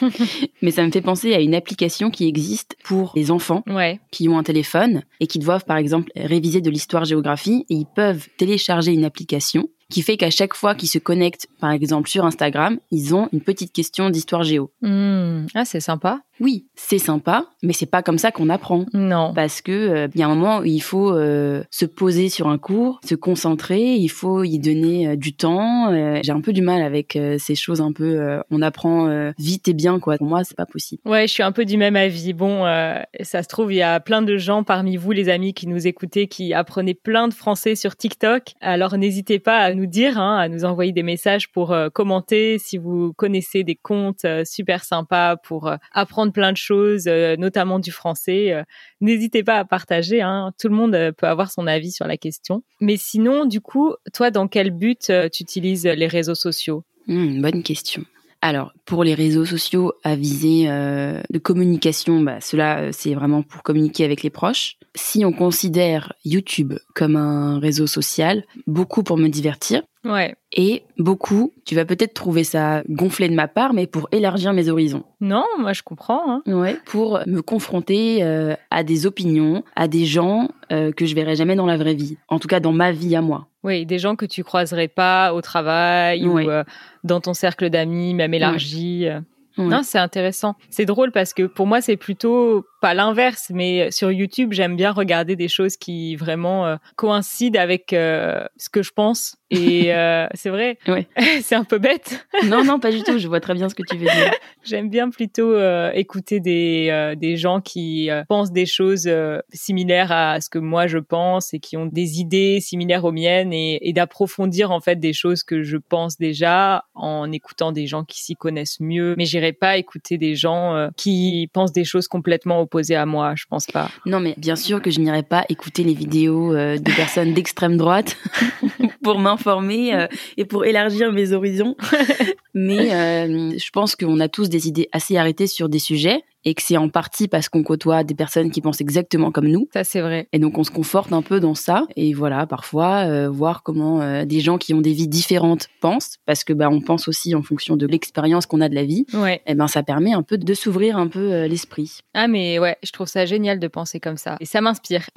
mais 0.62 0.70
ça 0.70 0.84
me 0.86 0.90
fait 0.90 1.00
penser 1.00 1.34
à 1.34 1.40
une 1.40 1.54
application 1.54 2.10
qui 2.10 2.26
existe 2.26 2.76
pour 2.84 3.12
les 3.14 3.30
enfants 3.30 3.62
Ouais. 3.66 4.00
qui 4.10 4.28
ont 4.28 4.38
un 4.38 4.42
téléphone 4.42 5.02
et 5.20 5.26
qui 5.26 5.38
doivent 5.38 5.64
par 5.64 5.76
exemple 5.76 6.10
réviser 6.16 6.60
de 6.60 6.70
l'histoire-géographie 6.70 7.64
et 7.68 7.74
ils 7.74 7.86
peuvent 7.86 8.26
télécharger 8.36 8.92
une 8.92 9.04
application 9.04 9.68
qui 9.90 10.02
fait 10.02 10.16
qu'à 10.16 10.30
chaque 10.30 10.54
fois 10.54 10.74
qu'ils 10.74 10.88
se 10.88 10.98
connectent 10.98 11.46
par 11.60 11.70
exemple 11.70 12.08
sur 12.08 12.24
Instagram, 12.24 12.78
ils 12.90 13.14
ont 13.14 13.28
une 13.32 13.42
petite 13.42 13.72
question 13.72 14.10
d'histoire-géo. 14.10 14.70
Hmm. 14.80 15.46
Ah, 15.54 15.64
c'est 15.64 15.80
sympa. 15.80 16.20
Oui, 16.44 16.66
c'est 16.74 16.98
sympa, 16.98 17.46
mais 17.62 17.72
c'est 17.72 17.86
pas 17.86 18.02
comme 18.02 18.18
ça 18.18 18.30
qu'on 18.30 18.50
apprend. 18.50 18.84
Non. 18.92 19.32
Parce 19.34 19.62
que 19.62 19.72
euh, 19.72 20.08
il 20.14 20.20
y 20.20 20.22
a 20.22 20.26
un 20.26 20.34
moment 20.34 20.58
où 20.58 20.64
il 20.64 20.82
faut 20.82 21.10
euh, 21.10 21.64
se 21.70 21.86
poser 21.86 22.28
sur 22.28 22.48
un 22.48 22.58
cours, 22.58 23.00
se 23.02 23.14
concentrer, 23.14 23.94
il 23.94 24.10
faut 24.10 24.44
y 24.44 24.58
donner 24.58 25.08
euh, 25.08 25.16
du 25.16 25.34
temps. 25.34 25.90
Euh, 25.90 26.20
J'ai 26.22 26.32
un 26.32 26.42
peu 26.42 26.52
du 26.52 26.60
mal 26.60 26.82
avec 26.82 27.16
euh, 27.16 27.38
ces 27.38 27.54
choses 27.54 27.80
un 27.80 27.92
peu 27.92 28.20
euh, 28.20 28.42
on 28.50 28.60
apprend 28.60 29.08
euh, 29.08 29.32
vite 29.38 29.68
et 29.68 29.72
bien 29.72 29.98
quoi. 29.98 30.18
Pour 30.18 30.26
moi, 30.26 30.44
c'est 30.44 30.54
pas 30.54 30.66
possible. 30.66 31.00
Ouais, 31.06 31.26
je 31.26 31.32
suis 31.32 31.42
un 31.42 31.52
peu 31.52 31.64
du 31.64 31.78
même 31.78 31.96
avis. 31.96 32.34
Bon, 32.34 32.66
euh, 32.66 33.00
ça 33.22 33.42
se 33.42 33.48
trouve, 33.48 33.72
il 33.72 33.76
y 33.76 33.82
a 33.82 33.98
plein 34.00 34.20
de 34.20 34.36
gens 34.36 34.64
parmi 34.64 34.98
vous, 34.98 35.12
les 35.12 35.30
amis 35.30 35.54
qui 35.54 35.66
nous 35.66 35.86
écoutez, 35.86 36.26
qui 36.26 36.52
apprenaient 36.52 36.92
plein 36.92 37.26
de 37.26 37.32
français 37.32 37.74
sur 37.74 37.96
TikTok. 37.96 38.52
Alors 38.60 38.98
n'hésitez 38.98 39.38
pas 39.38 39.60
à 39.60 39.72
nous 39.72 39.86
dire, 39.86 40.18
hein, 40.18 40.36
à 40.36 40.48
nous 40.48 40.66
envoyer 40.66 40.92
des 40.92 41.02
messages 41.02 41.50
pour 41.50 41.72
euh, 41.72 41.88
commenter 41.88 42.58
si 42.58 42.76
vous 42.76 43.14
connaissez 43.14 43.64
des 43.64 43.76
comptes 43.76 44.26
euh, 44.26 44.42
super 44.44 44.84
sympas 44.84 45.36
pour 45.36 45.68
euh, 45.68 45.76
apprendre 45.90 46.33
plein 46.34 46.52
de 46.52 46.58
choses, 46.58 47.04
euh, 47.06 47.36
notamment 47.36 47.78
du 47.78 47.90
français. 47.90 48.52
Euh, 48.52 48.62
n'hésitez 49.00 49.42
pas 49.42 49.56
à 49.56 49.64
partager. 49.64 50.20
Hein, 50.20 50.52
tout 50.60 50.68
le 50.68 50.74
monde 50.74 50.94
euh, 50.94 51.12
peut 51.12 51.26
avoir 51.26 51.50
son 51.50 51.66
avis 51.66 51.92
sur 51.92 52.06
la 52.06 52.18
question. 52.18 52.62
Mais 52.80 52.98
sinon, 52.98 53.46
du 53.46 53.62
coup, 53.62 53.94
toi, 54.12 54.30
dans 54.30 54.48
quel 54.48 54.70
but 54.70 55.10
tu 55.32 55.42
utilises 55.42 55.86
les 55.86 56.06
réseaux 56.06 56.34
sociaux? 56.34 56.84
Hmm, 57.06 57.40
bonne 57.40 57.62
question. 57.62 58.04
Alors, 58.46 58.74
pour 58.84 59.04
les 59.04 59.14
réseaux 59.14 59.46
sociaux 59.46 59.94
à 60.02 60.16
visée 60.16 60.68
euh, 60.68 61.18
de 61.30 61.38
communication, 61.38 62.20
bah, 62.20 62.42
cela, 62.42 62.92
c'est 62.92 63.14
vraiment 63.14 63.42
pour 63.42 63.62
communiquer 63.62 64.04
avec 64.04 64.22
les 64.22 64.28
proches. 64.28 64.76
Si 64.94 65.24
on 65.24 65.32
considère 65.32 66.12
YouTube 66.26 66.74
comme 66.94 67.16
un 67.16 67.58
réseau 67.58 67.86
social, 67.86 68.44
beaucoup 68.66 69.02
pour 69.02 69.16
me 69.16 69.28
divertir, 69.28 69.80
Ouais. 70.04 70.34
Et 70.54 70.84
beaucoup, 70.98 71.52
tu 71.64 71.74
vas 71.74 71.84
peut-être 71.84 72.14
trouver 72.14 72.44
ça 72.44 72.82
gonflé 72.88 73.28
de 73.28 73.34
ma 73.34 73.48
part, 73.48 73.74
mais 73.74 73.86
pour 73.86 74.08
élargir 74.12 74.52
mes 74.52 74.68
horizons. 74.68 75.02
Non, 75.20 75.44
moi 75.58 75.72
je 75.72 75.82
comprends. 75.82 76.22
Hein. 76.30 76.42
Ouais, 76.46 76.78
pour 76.86 77.20
me 77.26 77.40
confronter 77.42 78.22
euh, 78.22 78.54
à 78.70 78.84
des 78.84 79.06
opinions, 79.06 79.64
à 79.74 79.88
des 79.88 80.04
gens 80.04 80.48
euh, 80.72 80.92
que 80.92 81.06
je 81.06 81.14
verrai 81.14 81.34
jamais 81.36 81.56
dans 81.56 81.66
la 81.66 81.76
vraie 81.76 81.94
vie. 81.94 82.16
En 82.28 82.38
tout 82.38 82.48
cas, 82.48 82.60
dans 82.60 82.72
ma 82.72 82.92
vie 82.92 83.16
à 83.16 83.20
moi. 83.20 83.48
Oui, 83.64 83.84
des 83.86 83.98
gens 83.98 84.14
que 84.14 84.26
tu 84.26 84.44
croiserais 84.44 84.88
pas 84.88 85.32
au 85.34 85.40
travail 85.40 86.26
Ouais. 86.28 86.44
ou 86.46 86.50
euh, 86.50 86.64
dans 87.02 87.20
ton 87.20 87.34
cercle 87.34 87.68
d'amis, 87.70 88.14
même 88.14 88.34
élargi. 88.34 89.06
Ouais. 89.08 89.64
Non, 89.64 89.82
c'est 89.84 89.98
intéressant. 89.98 90.56
C'est 90.68 90.84
drôle 90.84 91.12
parce 91.12 91.32
que 91.32 91.44
pour 91.44 91.66
moi, 91.66 91.80
c'est 91.80 91.96
plutôt 91.96 92.64
pas 92.84 92.92
l'inverse, 92.92 93.50
mais 93.50 93.90
sur 93.90 94.12
YouTube, 94.12 94.52
j'aime 94.52 94.76
bien 94.76 94.92
regarder 94.92 95.36
des 95.36 95.48
choses 95.48 95.78
qui 95.78 96.16
vraiment 96.16 96.66
euh, 96.66 96.76
coïncident 96.96 97.58
avec 97.58 97.94
euh, 97.94 98.44
ce 98.58 98.68
que 98.68 98.82
je 98.82 98.90
pense. 98.92 99.36
Et 99.50 99.94
euh, 99.94 100.26
c'est 100.34 100.50
vrai, 100.50 100.76
Ouais. 100.86 101.06
c'est 101.42 101.54
un 101.54 101.64
peu 101.64 101.78
bête. 101.78 102.26
Non, 102.44 102.62
non, 102.62 102.78
pas 102.78 102.90
du 102.90 103.02
tout. 103.02 103.18
Je 103.18 103.26
vois 103.26 103.40
très 103.40 103.54
bien 103.54 103.70
ce 103.70 103.74
que 103.74 103.82
tu 103.88 103.96
veux 103.96 104.04
dire. 104.04 104.30
J'aime 104.64 104.90
bien 104.90 105.08
plutôt 105.08 105.54
euh, 105.54 105.90
écouter 105.94 106.40
des, 106.40 106.88
euh, 106.90 107.14
des 107.14 107.38
gens 107.38 107.62
qui 107.62 108.10
euh, 108.10 108.22
pensent 108.28 108.52
des 108.52 108.66
choses 108.66 109.06
euh, 109.06 109.38
similaires 109.52 110.12
à 110.12 110.42
ce 110.42 110.50
que 110.50 110.58
moi 110.58 110.86
je 110.86 110.98
pense 110.98 111.54
et 111.54 111.60
qui 111.60 111.78
ont 111.78 111.86
des 111.86 112.20
idées 112.20 112.60
similaires 112.60 113.04
aux 113.04 113.12
miennes 113.12 113.54
et, 113.54 113.78
et 113.88 113.94
d'approfondir 113.94 114.72
en 114.72 114.80
fait 114.80 114.96
des 115.00 115.14
choses 115.14 115.42
que 115.42 115.62
je 115.62 115.78
pense 115.78 116.18
déjà 116.18 116.84
en 116.94 117.32
écoutant 117.32 117.72
des 117.72 117.86
gens 117.86 118.04
qui 118.04 118.22
s'y 118.22 118.34
connaissent 118.34 118.80
mieux. 118.80 119.14
Mais 119.16 119.24
j'irai 119.24 119.54
pas 119.54 119.78
écouter 119.78 120.18
des 120.18 120.34
gens 120.34 120.74
euh, 120.74 120.88
qui 120.96 121.48
pensent 121.54 121.72
des 121.72 121.84
choses 121.84 122.08
complètement 122.08 122.60
opposées 122.60 122.73
à 122.94 123.06
moi. 123.06 123.34
Je 123.36 123.44
pense 123.48 123.66
pas. 123.66 123.90
Non, 124.06 124.20
mais 124.20 124.34
bien 124.36 124.56
sûr 124.56 124.82
que 124.82 124.90
je 124.90 125.00
n'irai 125.00 125.22
pas 125.22 125.44
écouter 125.48 125.84
les 125.84 125.94
vidéos 125.94 126.54
euh, 126.54 126.76
de 126.78 126.92
personnes 126.92 127.34
d'extrême 127.34 127.76
droite 127.76 128.16
pour 129.02 129.18
m'informer 129.18 129.94
euh, 129.94 130.06
et 130.36 130.44
pour 130.44 130.64
élargir 130.64 131.12
mes 131.12 131.32
horizons. 131.32 131.76
Mais 132.54 132.94
euh, 132.94 133.58
je 133.58 133.70
pense 133.70 133.96
qu'on 133.96 134.20
a 134.20 134.28
tous 134.28 134.48
des 134.48 134.68
idées 134.68 134.88
assez 134.92 135.16
arrêtées 135.16 135.48
sur 135.48 135.68
des 135.68 135.80
sujets 135.80 136.22
et 136.44 136.54
que 136.54 136.62
c'est 136.62 136.76
en 136.76 136.88
partie 136.88 137.28
parce 137.28 137.48
qu'on 137.48 137.62
côtoie 137.62 138.04
des 138.04 138.14
personnes 138.14 138.50
qui 138.50 138.60
pensent 138.60 138.80
exactement 138.80 139.30
comme 139.30 139.48
nous. 139.48 139.68
Ça 139.72 139.84
c'est 139.84 140.00
vrai. 140.00 140.28
Et 140.32 140.38
donc 140.38 140.58
on 140.58 140.64
se 140.64 140.70
conforte 140.70 141.12
un 141.12 141.22
peu 141.22 141.40
dans 141.40 141.54
ça. 141.54 141.86
Et 141.96 142.12
voilà, 142.14 142.46
parfois 142.46 143.06
euh, 143.06 143.30
voir 143.30 143.62
comment 143.62 144.00
euh, 144.00 144.24
des 144.24 144.40
gens 144.40 144.58
qui 144.58 144.74
ont 144.74 144.80
des 144.80 144.92
vies 144.92 145.08
différentes 145.08 145.68
pensent, 145.80 146.18
parce 146.26 146.44
que 146.44 146.52
bah 146.52 146.68
on 146.70 146.80
pense 146.80 147.08
aussi 147.08 147.34
en 147.34 147.42
fonction 147.42 147.76
de 147.76 147.86
l'expérience 147.86 148.46
qu'on 148.46 148.60
a 148.60 148.68
de 148.68 148.74
la 148.74 148.84
vie. 148.84 149.06
Ouais. 149.14 149.42
Et 149.46 149.54
ben 149.54 149.68
ça 149.68 149.82
permet 149.82 150.12
un 150.12 150.22
peu 150.22 150.38
de 150.38 150.54
s'ouvrir 150.54 150.98
un 150.98 151.08
peu 151.08 151.32
euh, 151.32 151.48
l'esprit. 151.48 151.98
Ah 152.14 152.28
mais 152.28 152.58
ouais, 152.58 152.76
je 152.82 152.92
trouve 152.92 153.08
ça 153.08 153.24
génial 153.24 153.58
de 153.58 153.68
penser 153.68 154.00
comme 154.00 154.16
ça 154.16 154.36
et 154.40 154.44
ça 154.44 154.60
m'inspire. 154.60 155.08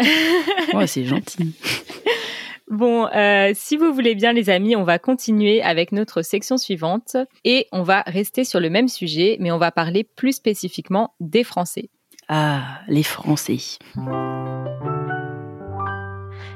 Ouais, 0.74 0.88
c'est 0.88 1.06
gentil. 1.06 1.56
Bon, 2.70 3.08
euh, 3.16 3.52
si 3.54 3.78
vous 3.78 3.94
voulez 3.94 4.14
bien 4.14 4.34
les 4.34 4.50
amis, 4.50 4.76
on 4.76 4.84
va 4.84 5.00
continuer 5.00 5.62
avec 5.62 5.94
notre 5.94 6.22
section 6.22 6.58
suivante 6.58 7.16
et 7.46 7.68
on 7.72 7.82
va 7.82 8.02
rester 8.02 8.44
sur 8.44 8.60
le 8.60 8.70
même 8.70 8.90
sujet, 8.90 9.38
mais 9.40 9.52
on 9.52 9.58
va 9.58 9.72
parler 9.72 10.04
plus 10.04 10.34
spécifiquement 10.34 11.14
des 11.22 11.46
Français. 11.46 11.90
Ah, 12.28 12.82
les 12.90 13.04
Français. 13.04 13.58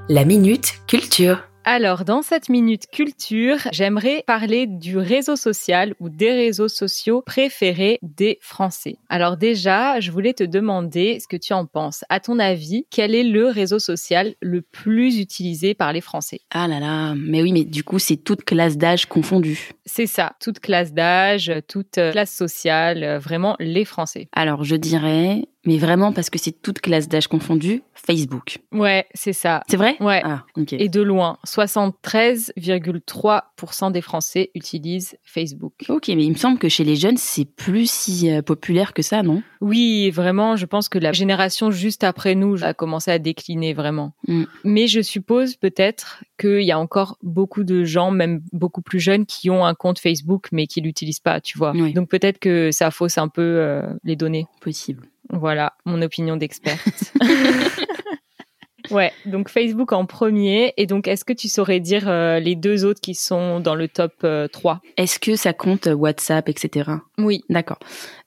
La 0.09 0.25
minute 0.25 0.81
culture. 0.85 1.50
Alors, 1.63 2.05
dans 2.05 2.23
cette 2.23 2.49
minute 2.49 2.87
culture, 2.91 3.57
j'aimerais 3.71 4.23
parler 4.25 4.65
du 4.65 4.97
réseau 4.97 5.35
social 5.35 5.93
ou 5.99 6.09
des 6.09 6.31
réseaux 6.31 6.67
sociaux 6.67 7.21
préférés 7.23 7.99
des 8.01 8.39
Français. 8.41 8.97
Alors 9.09 9.37
déjà, 9.37 9.99
je 9.99 10.09
voulais 10.09 10.33
te 10.33 10.43
demander 10.43 11.19
ce 11.19 11.27
que 11.27 11.37
tu 11.37 11.53
en 11.53 11.67
penses. 11.67 12.03
À 12.09 12.19
ton 12.19 12.39
avis, 12.39 12.87
quel 12.89 13.13
est 13.13 13.23
le 13.23 13.45
réseau 13.45 13.77
social 13.77 14.33
le 14.41 14.63
plus 14.63 15.19
utilisé 15.19 15.75
par 15.75 15.93
les 15.93 16.01
Français? 16.01 16.41
Ah 16.49 16.67
là 16.67 16.79
là, 16.79 17.13
mais 17.15 17.43
oui, 17.43 17.51
mais 17.51 17.63
du 17.63 17.83
coup, 17.83 17.99
c'est 17.99 18.17
toute 18.17 18.43
classe 18.43 18.77
d'âge 18.77 19.05
confondue. 19.05 19.69
C'est 19.85 20.07
ça, 20.07 20.33
toute 20.39 20.59
classe 20.59 20.93
d'âge, 20.93 21.53
toute 21.67 21.99
classe 22.11 22.35
sociale, 22.35 23.03
euh, 23.03 23.19
vraiment 23.19 23.55
les 23.59 23.85
Français. 23.85 24.29
Alors, 24.33 24.63
je 24.63 24.75
dirais, 24.75 25.43
mais 25.65 25.77
vraiment 25.77 26.11
parce 26.11 26.29
que 26.31 26.39
c'est 26.39 26.59
toute 26.59 26.81
classe 26.81 27.07
d'âge 27.07 27.27
confondue, 27.27 27.83
Facebook. 28.05 28.59
Ouais, 28.71 29.07
c'est 29.13 29.33
ça. 29.33 29.61
C'est 29.67 29.77
vrai? 29.77 29.95
Ouais. 29.99 30.21
Ah, 30.23 30.45
ok. 30.57 30.73
Et 30.73 30.89
de 30.89 31.01
loin, 31.01 31.37
73,3% 31.45 33.91
des 33.91 34.01
Français 34.01 34.49
utilisent 34.55 35.15
Facebook. 35.23 35.73
Ok, 35.89 36.07
mais 36.09 36.25
il 36.25 36.31
me 36.31 36.35
semble 36.35 36.57
que 36.57 36.67
chez 36.69 36.83
les 36.83 36.95
jeunes, 36.95 37.17
c'est 37.17 37.45
plus 37.45 37.87
si 37.89 38.31
euh, 38.31 38.41
populaire 38.41 38.93
que 38.93 39.03
ça, 39.03 39.23
non? 39.23 39.43
Oui, 39.61 40.09
vraiment, 40.09 40.55
je 40.55 40.65
pense 40.65 40.89
que 40.89 40.97
la 40.97 41.13
génération 41.13 41.71
juste 41.71 42.03
après 42.03 42.35
nous 42.35 42.63
a 42.63 42.73
commencé 42.73 43.11
à 43.11 43.19
décliner 43.19 43.73
vraiment. 43.73 44.13
Mm. 44.27 44.43
Mais 44.63 44.87
je 44.87 45.01
suppose 45.01 45.55
peut-être 45.55 46.23
qu'il 46.39 46.63
y 46.63 46.71
a 46.71 46.79
encore 46.79 47.17
beaucoup 47.21 47.63
de 47.63 47.83
gens, 47.83 48.11
même 48.11 48.41
beaucoup 48.51 48.81
plus 48.81 48.99
jeunes, 48.99 49.25
qui 49.25 49.49
ont 49.49 49.65
un 49.65 49.75
compte 49.75 49.99
Facebook 49.99 50.47
mais 50.51 50.67
qui 50.67 50.81
l'utilisent 50.81 51.19
pas, 51.19 51.39
tu 51.39 51.57
vois. 51.57 51.71
Oui. 51.73 51.93
Donc 51.93 52.09
peut-être 52.09 52.39
que 52.39 52.71
ça 52.71 52.91
fausse 52.91 53.17
un 53.17 53.27
peu 53.27 53.41
euh, 53.41 53.93
les 54.03 54.15
données. 54.15 54.47
Possible. 54.59 55.07
Voilà, 55.29 55.73
mon 55.85 56.01
opinion 56.01 56.35
d'experte. 56.35 57.13
ouais, 58.91 59.11
donc 59.25 59.49
Facebook 59.49 59.93
en 59.93 60.05
premier. 60.05 60.73
Et 60.77 60.85
donc, 60.85 61.07
est-ce 61.07 61.25
que 61.25 61.33
tu 61.33 61.47
saurais 61.47 61.79
dire 61.79 62.09
euh, 62.09 62.39
les 62.39 62.55
deux 62.55 62.85
autres 62.85 63.01
qui 63.01 63.15
sont 63.15 63.59
dans 63.59 63.75
le 63.75 63.87
top 63.87 64.13
euh, 64.23 64.47
3 64.47 64.81
Est-ce 64.97 65.19
que 65.19 65.35
ça 65.35 65.53
compte 65.53 65.87
WhatsApp, 65.87 66.49
etc. 66.49 66.91
Oui, 67.17 67.43
D'accord. 67.49 67.79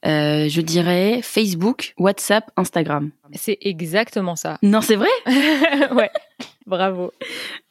Euh, 0.06 0.48
je 0.48 0.60
dirais 0.60 1.20
Facebook, 1.22 1.94
WhatsApp, 1.98 2.50
Instagram. 2.56 3.10
c'est 3.32 3.58
exactement 3.62 4.36
ça. 4.36 4.58
Non, 4.62 4.80
c'est 4.82 4.96
vrai 4.96 5.08
ouais, 5.94 6.10
bravo. 6.66 7.12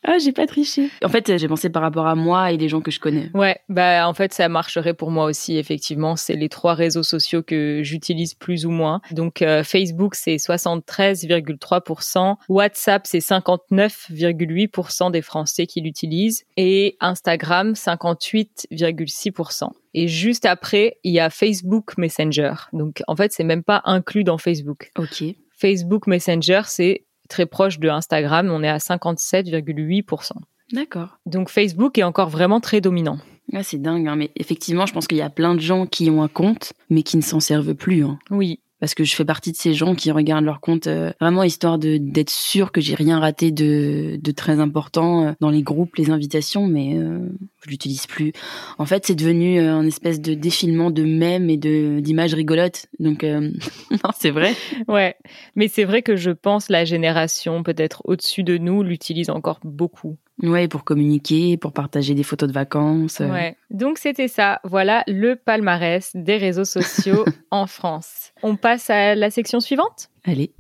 Ah, 0.03 0.17
j'ai 0.17 0.31
pas 0.31 0.47
triché. 0.47 0.89
En 1.03 1.09
fait, 1.09 1.37
j'ai 1.37 1.47
pensé 1.47 1.69
par 1.69 1.83
rapport 1.83 2.07
à 2.07 2.15
moi 2.15 2.51
et 2.51 2.57
les 2.57 2.69
gens 2.69 2.81
que 2.81 2.89
je 2.91 2.99
connais. 2.99 3.29
Ouais, 3.33 3.57
bah 3.69 4.07
en 4.07 4.13
fait 4.13 4.33
ça 4.33 4.49
marcherait 4.49 4.93
pour 4.95 5.11
moi 5.11 5.25
aussi 5.25 5.57
effectivement. 5.57 6.15
C'est 6.15 6.33
les 6.35 6.49
trois 6.49 6.73
réseaux 6.73 7.03
sociaux 7.03 7.43
que 7.43 7.81
j'utilise 7.83 8.33
plus 8.33 8.65
ou 8.65 8.71
moins. 8.71 9.01
Donc 9.11 9.41
euh, 9.41 9.63
Facebook 9.63 10.15
c'est 10.15 10.37
73,3%, 10.37 12.35
WhatsApp 12.49 13.05
c'est 13.05 13.19
59,8% 13.19 15.11
des 15.11 15.21
Français 15.21 15.67
qui 15.67 15.81
l'utilisent 15.81 16.45
et 16.57 16.97
Instagram 16.99 17.73
58,6%. 17.73 19.69
Et 19.93 20.07
juste 20.07 20.45
après 20.45 20.97
il 21.03 21.13
y 21.13 21.19
a 21.19 21.29
Facebook 21.29 21.97
Messenger. 21.97 22.53
Donc 22.73 23.01
en 23.07 23.15
fait 23.15 23.31
c'est 23.31 23.43
même 23.43 23.63
pas 23.63 23.81
inclus 23.85 24.23
dans 24.23 24.37
Facebook. 24.37 24.91
Ok. 24.97 25.23
Facebook 25.51 26.07
Messenger 26.07 26.61
c'est 26.65 27.05
très 27.29 27.45
proche 27.45 27.79
de 27.79 27.89
Instagram, 27.89 28.49
on 28.51 28.63
est 28.63 28.69
à 28.69 28.77
57,8%. 28.77 30.31
D'accord. 30.71 31.17
Donc 31.25 31.49
Facebook 31.49 31.97
est 31.97 32.03
encore 32.03 32.29
vraiment 32.29 32.59
très 32.59 32.81
dominant. 32.81 33.17
Ah, 33.53 33.61
c'est 33.63 33.81
dingue, 33.81 34.07
hein, 34.07 34.15
mais 34.15 34.31
effectivement, 34.35 34.85
je 34.85 34.93
pense 34.93 35.05
qu'il 35.07 35.17
y 35.17 35.21
a 35.21 35.29
plein 35.29 35.53
de 35.53 35.59
gens 35.59 35.85
qui 35.85 36.09
ont 36.09 36.23
un 36.23 36.27
compte, 36.29 36.73
mais 36.89 37.03
qui 37.03 37.17
ne 37.17 37.21
s'en 37.21 37.39
servent 37.39 37.73
plus. 37.75 38.03
hein. 38.05 38.17
Oui, 38.31 38.59
Parce 38.79 38.95
que 38.95 39.03
je 39.03 39.13
fais 39.15 39.25
partie 39.25 39.51
de 39.51 39.57
ces 39.57 39.73
gens 39.73 39.95
qui 39.95 40.11
regardent 40.11 40.45
leur 40.45 40.61
compte 40.61 40.87
euh, 40.87 41.11
vraiment 41.19 41.43
histoire 41.43 41.77
de 41.77 41.97
d'être 41.97 42.29
sûr 42.29 42.71
que 42.71 42.79
j'ai 42.81 42.95
rien 42.95 43.19
raté 43.19 43.51
de, 43.51 44.17
de 44.21 44.31
très 44.31 44.59
important 44.59 45.27
euh, 45.27 45.31
dans 45.41 45.49
les 45.49 45.61
groupes, 45.61 45.95
les 45.97 46.09
invitations, 46.09 46.67
mais 46.67 46.95
euh, 46.95 47.19
je 47.63 47.69
l'utilise 47.69 48.07
plus. 48.07 48.33
En 48.77 48.85
fait, 48.85 49.05
c'est 49.05 49.15
devenu 49.15 49.59
euh, 49.59 49.73
un 49.73 49.85
espèce 49.85 50.19
de 50.21 50.33
défilement 50.33 50.91
de 50.91 51.03
mèmes 51.03 51.49
et 51.49 51.57
de 51.57 51.99
d'images 51.99 52.33
rigolotes. 52.33 52.87
Donc, 52.99 53.23
euh, 53.23 53.39
non, 53.91 54.09
c'est 54.17 54.31
vrai. 54.31 54.53
ouais. 54.87 55.15
Mais 55.55 55.67
c'est 55.67 55.83
vrai 55.85 56.01
que 56.01 56.15
je 56.15 56.31
pense 56.31 56.69
la 56.69 56.85
génération 56.85 57.63
peut-être 57.63 58.01
au-dessus 58.05 58.43
de 58.43 58.57
nous 58.57 58.83
l'utilise 58.83 59.29
encore 59.29 59.59
beaucoup. 59.63 60.17
Ouais, 60.41 60.67
pour 60.67 60.83
communiquer, 60.83 61.57
pour 61.57 61.73
partager 61.73 62.15
des 62.15 62.23
photos 62.23 62.49
de 62.49 62.53
vacances. 62.53 63.21
euh. 63.21 63.29
Ouais. 63.29 63.55
Donc 63.69 63.97
c'était 63.99 64.27
ça. 64.27 64.59
Voilà 64.63 65.03
le 65.07 65.35
palmarès 65.35 66.11
des 66.15 66.37
réseaux 66.37 66.65
sociaux 66.65 67.23
en 67.51 67.67
France. 67.67 68.33
On 68.41 68.55
passe 68.55 68.89
à 68.89 69.13
la 69.15 69.29
section 69.29 69.59
suivante? 69.59 70.09
Allez. 70.25 70.51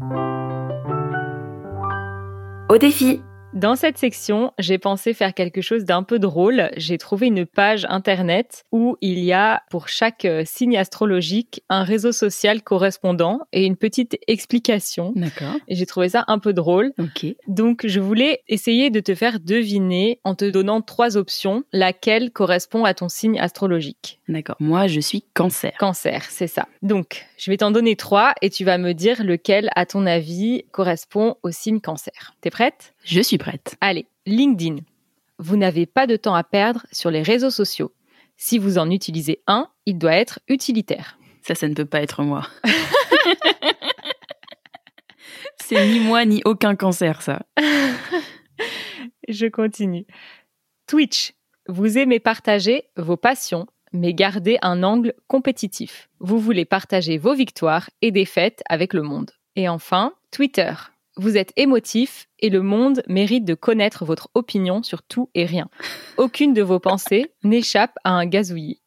Au 2.69 2.77
défi. 2.77 3.21
Dans 3.53 3.75
cette 3.75 3.99
section, 3.99 4.51
j'ai 4.57 4.79
pensé 4.79 5.13
faire 5.13 5.35
quelque 5.35 5.61
chose 5.61 5.85
d'un 5.85 6.01
peu 6.01 6.17
drôle. 6.17 6.71
J'ai 6.75 6.97
trouvé 6.97 7.27
une 7.27 7.45
page 7.45 7.85
internet 7.87 8.65
où 8.71 8.97
il 8.99 9.19
y 9.19 9.31
a 9.31 9.61
pour 9.69 9.89
chaque 9.89 10.25
euh, 10.25 10.41
signe 10.43 10.75
astrologique 10.75 11.63
un 11.69 11.83
réseau 11.83 12.11
social 12.11 12.63
correspondant 12.63 13.41
et 13.51 13.65
une 13.65 13.77
petite 13.77 14.17
explication. 14.27 15.13
D'accord. 15.15 15.53
Et 15.67 15.75
j'ai 15.75 15.85
trouvé 15.85 16.09
ça 16.09 16.23
un 16.27 16.39
peu 16.39 16.51
drôle. 16.51 16.93
Ok. 16.97 17.27
Donc, 17.47 17.85
je 17.85 17.99
voulais 17.99 18.41
essayer 18.47 18.89
de 18.89 18.99
te 18.99 19.13
faire 19.13 19.39
deviner 19.39 20.19
en 20.23 20.33
te 20.33 20.45
donnant 20.45 20.81
trois 20.81 21.15
options, 21.15 21.63
laquelle 21.71 22.31
correspond 22.31 22.85
à 22.85 22.95
ton 22.95 23.07
signe 23.07 23.39
astrologique. 23.39 24.19
D'accord. 24.27 24.55
Moi, 24.59 24.87
je 24.87 24.99
suis 24.99 25.25
cancer. 25.35 25.73
Cancer, 25.77 26.23
c'est 26.27 26.47
ça. 26.47 26.67
Donc, 26.81 27.27
je 27.43 27.51
vais 27.51 27.57
t'en 27.57 27.71
donner 27.71 27.97
trois 27.97 28.33
et 28.41 28.49
tu 28.49 28.63
vas 28.63 28.77
me 28.77 28.93
dire 28.93 29.21
lequel, 29.21 29.69
à 29.75 29.85
ton 29.85 30.05
avis, 30.05 30.63
correspond 30.71 31.35
au 31.43 31.51
signe 31.51 31.81
cancer. 31.81 32.37
T'es 32.39 32.49
prête? 32.49 32.93
Je 33.03 33.19
suis 33.19 33.37
prête. 33.37 33.75
Allez, 33.81 34.07
LinkedIn. 34.25 34.77
Vous 35.39 35.57
n'avez 35.57 35.85
pas 35.85 36.07
de 36.07 36.15
temps 36.15 36.35
à 36.35 36.45
perdre 36.45 36.85
sur 36.93 37.11
les 37.11 37.21
réseaux 37.21 37.49
sociaux. 37.49 37.91
Si 38.37 38.57
vous 38.57 38.77
en 38.77 38.89
utilisez 38.89 39.41
un, 39.45 39.67
il 39.85 39.97
doit 39.97 40.13
être 40.13 40.39
utilitaire. 40.47 41.17
Ça, 41.41 41.53
ça 41.53 41.67
ne 41.67 41.73
peut 41.73 41.83
pas 41.83 42.01
être 42.01 42.23
moi. 42.23 42.47
c'est 45.61 45.85
ni 45.85 45.99
moi 45.99 46.23
ni 46.23 46.41
aucun 46.45 46.77
cancer, 46.77 47.21
ça. 47.21 47.41
Je 49.27 49.47
continue. 49.47 50.05
Twitch. 50.87 51.33
Vous 51.67 51.97
aimez 51.97 52.21
partager 52.21 52.85
vos 52.95 53.17
passions, 53.17 53.67
mais 53.93 54.13
gardez 54.13 54.57
un 54.61 54.83
angle 54.83 55.13
compétitif. 55.27 56.09
Vous 56.19 56.39
voulez 56.39 56.65
partager 56.65 57.17
vos 57.17 57.33
victoires 57.33 57.89
et 58.01 58.11
défaites 58.11 58.63
avec 58.67 58.93
le 58.93 59.03
monde. 59.03 59.31
Et 59.55 59.69
enfin, 59.69 60.13
Twitter. 60.31 60.73
Vous 61.15 61.37
êtes 61.37 61.53
émotif 61.57 62.27
et 62.39 62.49
le 62.49 62.63
monde 62.63 63.03
mérite 63.07 63.45
de 63.45 63.53
connaître 63.53 64.03
votre 64.03 64.29
opinion 64.33 64.81
sur 64.81 65.03
tout 65.03 65.29
et 65.35 65.45
rien. 65.45 65.69
Aucune 66.17 66.53
de 66.53 66.63
vos 66.63 66.79
pensées 66.79 67.31
n'échappe 67.43 67.95
à 68.03 68.11
un 68.11 68.25
gazouillis. 68.25 68.81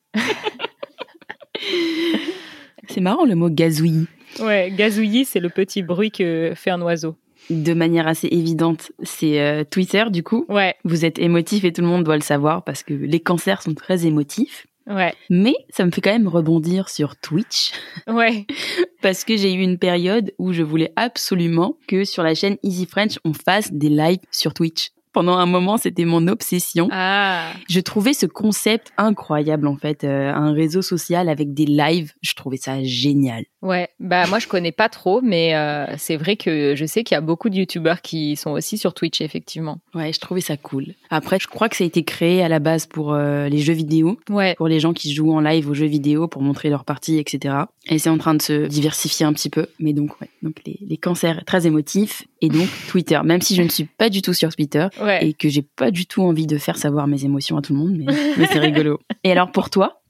C'est 2.89 3.01
marrant 3.01 3.25
le 3.25 3.37
mot 3.37 3.49
gazouillis. 3.49 4.09
Ouais, 4.41 4.73
gazouillis, 4.77 5.25
c'est 5.25 5.41
le 5.41 5.49
petit 5.51 5.83
bruit 5.83 6.11
que 6.11 6.53
fait 6.57 6.71
un 6.71 6.83
oiseau. 6.83 7.17
De 7.49 7.75
manière 7.75 8.09
assez 8.09 8.27
évidente, 8.29 8.91
c'est 9.03 9.41
euh, 9.41 9.63
Twitter 9.63 10.05
du 10.11 10.25
coup. 10.25 10.47
Ouais, 10.49 10.75
Vous 10.85 11.05
êtes 11.05 11.21
émotif 11.21 11.65
et 11.65 11.73
tout 11.73 11.83
le 11.83 11.87
monde 11.87 12.03
doit 12.03 12.17
le 12.17 12.23
savoir 12.23 12.65
parce 12.65 12.83
que 12.83 12.93
les 12.93 13.21
cancers 13.21 13.63
sont 13.63 13.75
très 13.75 14.05
émotifs. 14.05 14.67
Ouais, 14.87 15.15
Mais 15.31 15.55
ça 15.71 15.85
me 15.85 15.91
fait 15.91 16.01
quand 16.01 16.13
même 16.13 16.29
rebondir 16.29 16.89
sur 16.89 17.17
Twitch 17.17 17.73
ouais. 18.07 18.47
parce 19.03 19.25
que 19.25 19.37
j'ai 19.37 19.53
eu 19.53 19.61
une 19.61 19.79
période 19.79 20.33
où 20.39 20.53
je 20.53 20.63
voulais 20.63 20.93
absolument 20.97 21.77
que 21.89 22.05
sur 22.05 22.23
la 22.23 22.35
chaîne 22.35 22.57
Easy 22.63 22.87
French, 22.87 23.19
on 23.25 23.33
fasse 23.33 23.73
des 23.73 23.89
lives 23.89 24.21
sur 24.31 24.55
Twitch. 24.55 24.91
Pendant 25.17 25.39
un 25.39 25.47
moment, 25.47 25.79
c'était 25.79 26.05
mon 26.05 26.29
obsession. 26.29 26.89
Ah, 26.93 27.53
Je 27.71 27.81
trouvais 27.81 28.13
ce 28.13 28.27
concept 28.27 28.93
incroyable 28.99 29.67
en 29.67 29.77
fait, 29.77 30.05
euh, 30.05 30.31
un 30.31 30.53
réseau 30.53 30.83
social 30.83 31.31
avec 31.31 31.55
des 31.55 31.65
lives. 31.65 32.13
Je 32.21 32.35
trouvais 32.35 32.59
ça 32.59 32.85
génial. 32.85 33.45
ouais. 33.63 33.89
Bah 33.99 34.27
moi 34.27 34.39
je 34.41 34.47
connais 34.47 34.73
pas 34.73 34.91
trop, 34.91 35.23
mais 35.23 35.55
euh, 35.55 35.87
c'est 35.97 36.17
vrai 36.19 36.37
que 36.37 36.75
je 36.77 36.85
sais 36.85 37.03
qu'il 37.03 37.15
y 37.15 37.19
a 37.19 37.23
beaucoup 37.23 37.49
de 37.49 37.57
youtubeurs 37.57 38.03
qui 38.03 38.37
sont 38.37 38.51
aussi 38.51 38.77
sur 38.77 38.93
Twitch 38.93 39.23
effectivement. 39.23 39.79
Ouais, 39.95 40.13
je 40.13 40.21
trouvais 40.21 40.43
ça 40.43 40.59
cool. 40.59 40.89
Après, 41.09 41.39
je 41.41 41.47
crois 41.49 41.71
que 41.71 41.77
ça 41.77 41.85
a 41.85 41.87
été 41.87 42.05
créé 42.05 42.43
à 42.43 42.49
la 42.51 42.59
base 42.59 42.85
pour 42.85 43.15
euh, 43.15 43.49
les 43.49 43.59
jeux 43.59 43.73
vidéo, 43.73 44.19
Ouais, 44.29 44.55
pour 44.57 44.69
les 44.69 44.81
gens 44.81 44.93
qui 44.93 45.15
jouent 45.15 45.33
en 45.33 45.41
live 45.41 45.71
aux 45.71 45.75
jeux 45.75 45.87
vidéo, 45.87 46.29
pour 46.29 46.43
montrer 46.43 46.69
leur 46.69 46.85
partie, 46.85 47.17
etc. 47.19 47.55
Et 47.87 47.99
c'est 47.99 48.11
en 48.11 48.19
train 48.19 48.35
de 48.35 48.43
se 48.43 48.67
diversifier 48.67 49.25
un 49.25 49.33
petit 49.33 49.49
peu. 49.49 49.67
Mais 49.81 49.95
donc, 49.95 50.21
ouais, 50.21 50.29
donc 50.43 50.57
les, 50.67 50.79
les 50.87 50.97
cancers 50.99 51.43
très 51.47 51.67
émotifs 51.67 52.25
et 52.43 52.51
donc 52.51 52.69
Twitter. 52.89 53.19
Même 53.25 53.41
si 53.41 53.55
je 53.55 53.63
ne 53.63 53.69
suis 53.71 53.85
pas 53.85 54.11
du 54.11 54.21
tout 54.21 54.35
sur 54.35 54.55
Twitter 54.55 54.89
ouais. 55.07 55.27
et 55.27 55.33
que 55.33 55.49
j'ai 55.49 55.63
pas 55.63 55.91
du 55.91 56.07
tout 56.07 56.23
envie 56.23 56.47
de 56.47 56.59
faire 56.59 56.77
savoir 56.77 57.07
mes 57.07 57.25
émotions 57.25 57.57
à 57.57 57.63
tout 57.63 57.73
le 57.73 57.79
monde, 57.79 57.97
mais, 57.97 58.07
mais 58.37 58.47
c'est 58.47 58.59
rigolo. 58.59 59.01
Et 59.25 59.33
alors 59.33 59.51
pour 59.51 59.71
toi? 59.71 60.03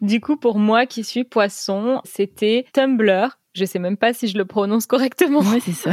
Du 0.00 0.20
coup 0.20 0.36
pour 0.36 0.58
moi 0.58 0.86
qui 0.86 1.04
suis 1.04 1.24
poisson, 1.24 2.00
c'était 2.04 2.66
Tumblr. 2.72 3.38
Je 3.54 3.64
sais 3.64 3.78
même 3.78 3.96
pas 3.96 4.14
si 4.14 4.28
je 4.28 4.38
le 4.38 4.44
prononce 4.44 4.86
correctement. 4.86 5.40
Ouais, 5.40 5.60
c'est 5.60 5.72
ça. 5.72 5.92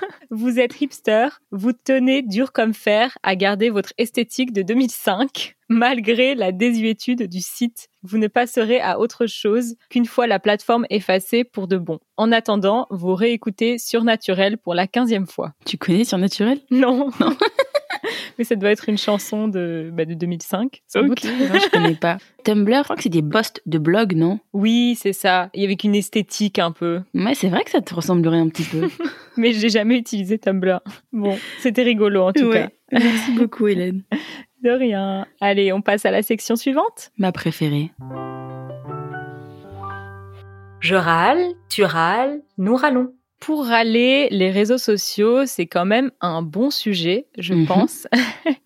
Vous 0.30 0.58
êtes 0.58 0.80
hipster, 0.80 1.28
vous 1.50 1.72
tenez 1.72 2.22
dur 2.22 2.52
comme 2.52 2.74
fer 2.74 3.16
à 3.22 3.36
garder 3.36 3.70
votre 3.70 3.92
esthétique 3.98 4.52
de 4.52 4.62
2005. 4.62 5.56
Malgré 5.68 6.34
la 6.34 6.52
désuétude 6.52 7.28
du 7.28 7.40
site, 7.40 7.88
vous 8.02 8.18
ne 8.18 8.26
passerez 8.26 8.80
à 8.80 8.98
autre 8.98 9.26
chose 9.26 9.76
qu'une 9.88 10.06
fois 10.06 10.26
la 10.26 10.40
plateforme 10.40 10.86
effacée 10.90 11.44
pour 11.44 11.68
de 11.68 11.78
bon. 11.78 12.00
En 12.16 12.32
attendant, 12.32 12.86
vous 12.90 13.14
réécoutez 13.14 13.78
Surnaturel 13.78 14.58
pour 14.58 14.74
la 14.74 14.86
quinzième 14.86 15.26
fois. 15.26 15.52
Tu 15.64 15.78
connais 15.78 16.04
Surnaturel? 16.04 16.60
Non. 16.70 17.10
Mais 18.38 18.44
ça 18.44 18.54
doit 18.56 18.70
être 18.70 18.88
une 18.88 18.98
chanson 18.98 19.48
de, 19.48 19.90
bah, 19.92 20.04
de 20.04 20.14
2005, 20.14 20.82
sans 20.86 21.02
doute. 21.02 21.24
non, 21.24 21.58
je 21.58 21.70
connais 21.70 21.94
pas. 21.94 22.18
Tumblr, 22.44 22.78
je 22.78 22.82
crois 22.84 22.96
que 22.96 23.02
c'est 23.02 23.08
des 23.08 23.22
posts 23.22 23.60
de 23.66 23.78
blog, 23.78 24.14
non? 24.14 24.38
Oui, 24.52 24.96
c'est 25.00 25.12
ça. 25.12 25.50
Et 25.54 25.64
avec 25.64 25.84
une 25.84 25.94
esthétique 25.94 26.58
un 26.58 26.72
peu. 26.72 27.00
Ouais, 27.14 27.34
c'est 27.34 27.48
vrai 27.48 27.62
que 27.64 27.70
ça 27.70 27.80
te 27.80 27.94
ressemblerait 27.94 28.38
un 28.38 28.48
petit 28.48 28.64
peu. 28.64 28.88
Mais 29.36 29.52
j'ai 29.52 29.68
jamais 29.68 29.96
utilisé 29.98 30.38
Tumblr. 30.38 30.80
Bon, 31.12 31.38
c'était 31.58 31.82
rigolo 31.82 32.22
en 32.22 32.32
tout 32.32 32.46
Ouais. 32.46 32.68
cas. 32.68 32.70
Merci 32.92 33.32
beaucoup, 33.32 33.66
Hélène. 33.68 34.02
De 34.62 34.70
rien. 34.70 35.26
Allez, 35.40 35.72
on 35.72 35.80
passe 35.80 36.04
à 36.04 36.10
la 36.10 36.22
section 36.22 36.54
suivante. 36.56 37.12
Ma 37.16 37.32
préférée. 37.32 37.90
Je 40.80 40.94
râle, 40.94 41.42
tu 41.68 41.84
râles, 41.84 42.40
nous 42.58 42.74
râlons. 42.74 43.12
Pour 43.40 43.64
râler, 43.66 44.28
les 44.30 44.50
réseaux 44.50 44.78
sociaux, 44.78 45.46
c'est 45.46 45.66
quand 45.66 45.86
même 45.86 46.10
un 46.20 46.42
bon 46.42 46.70
sujet, 46.70 47.26
je 47.38 47.54
Mhm. 47.54 47.66
pense. 47.66 48.06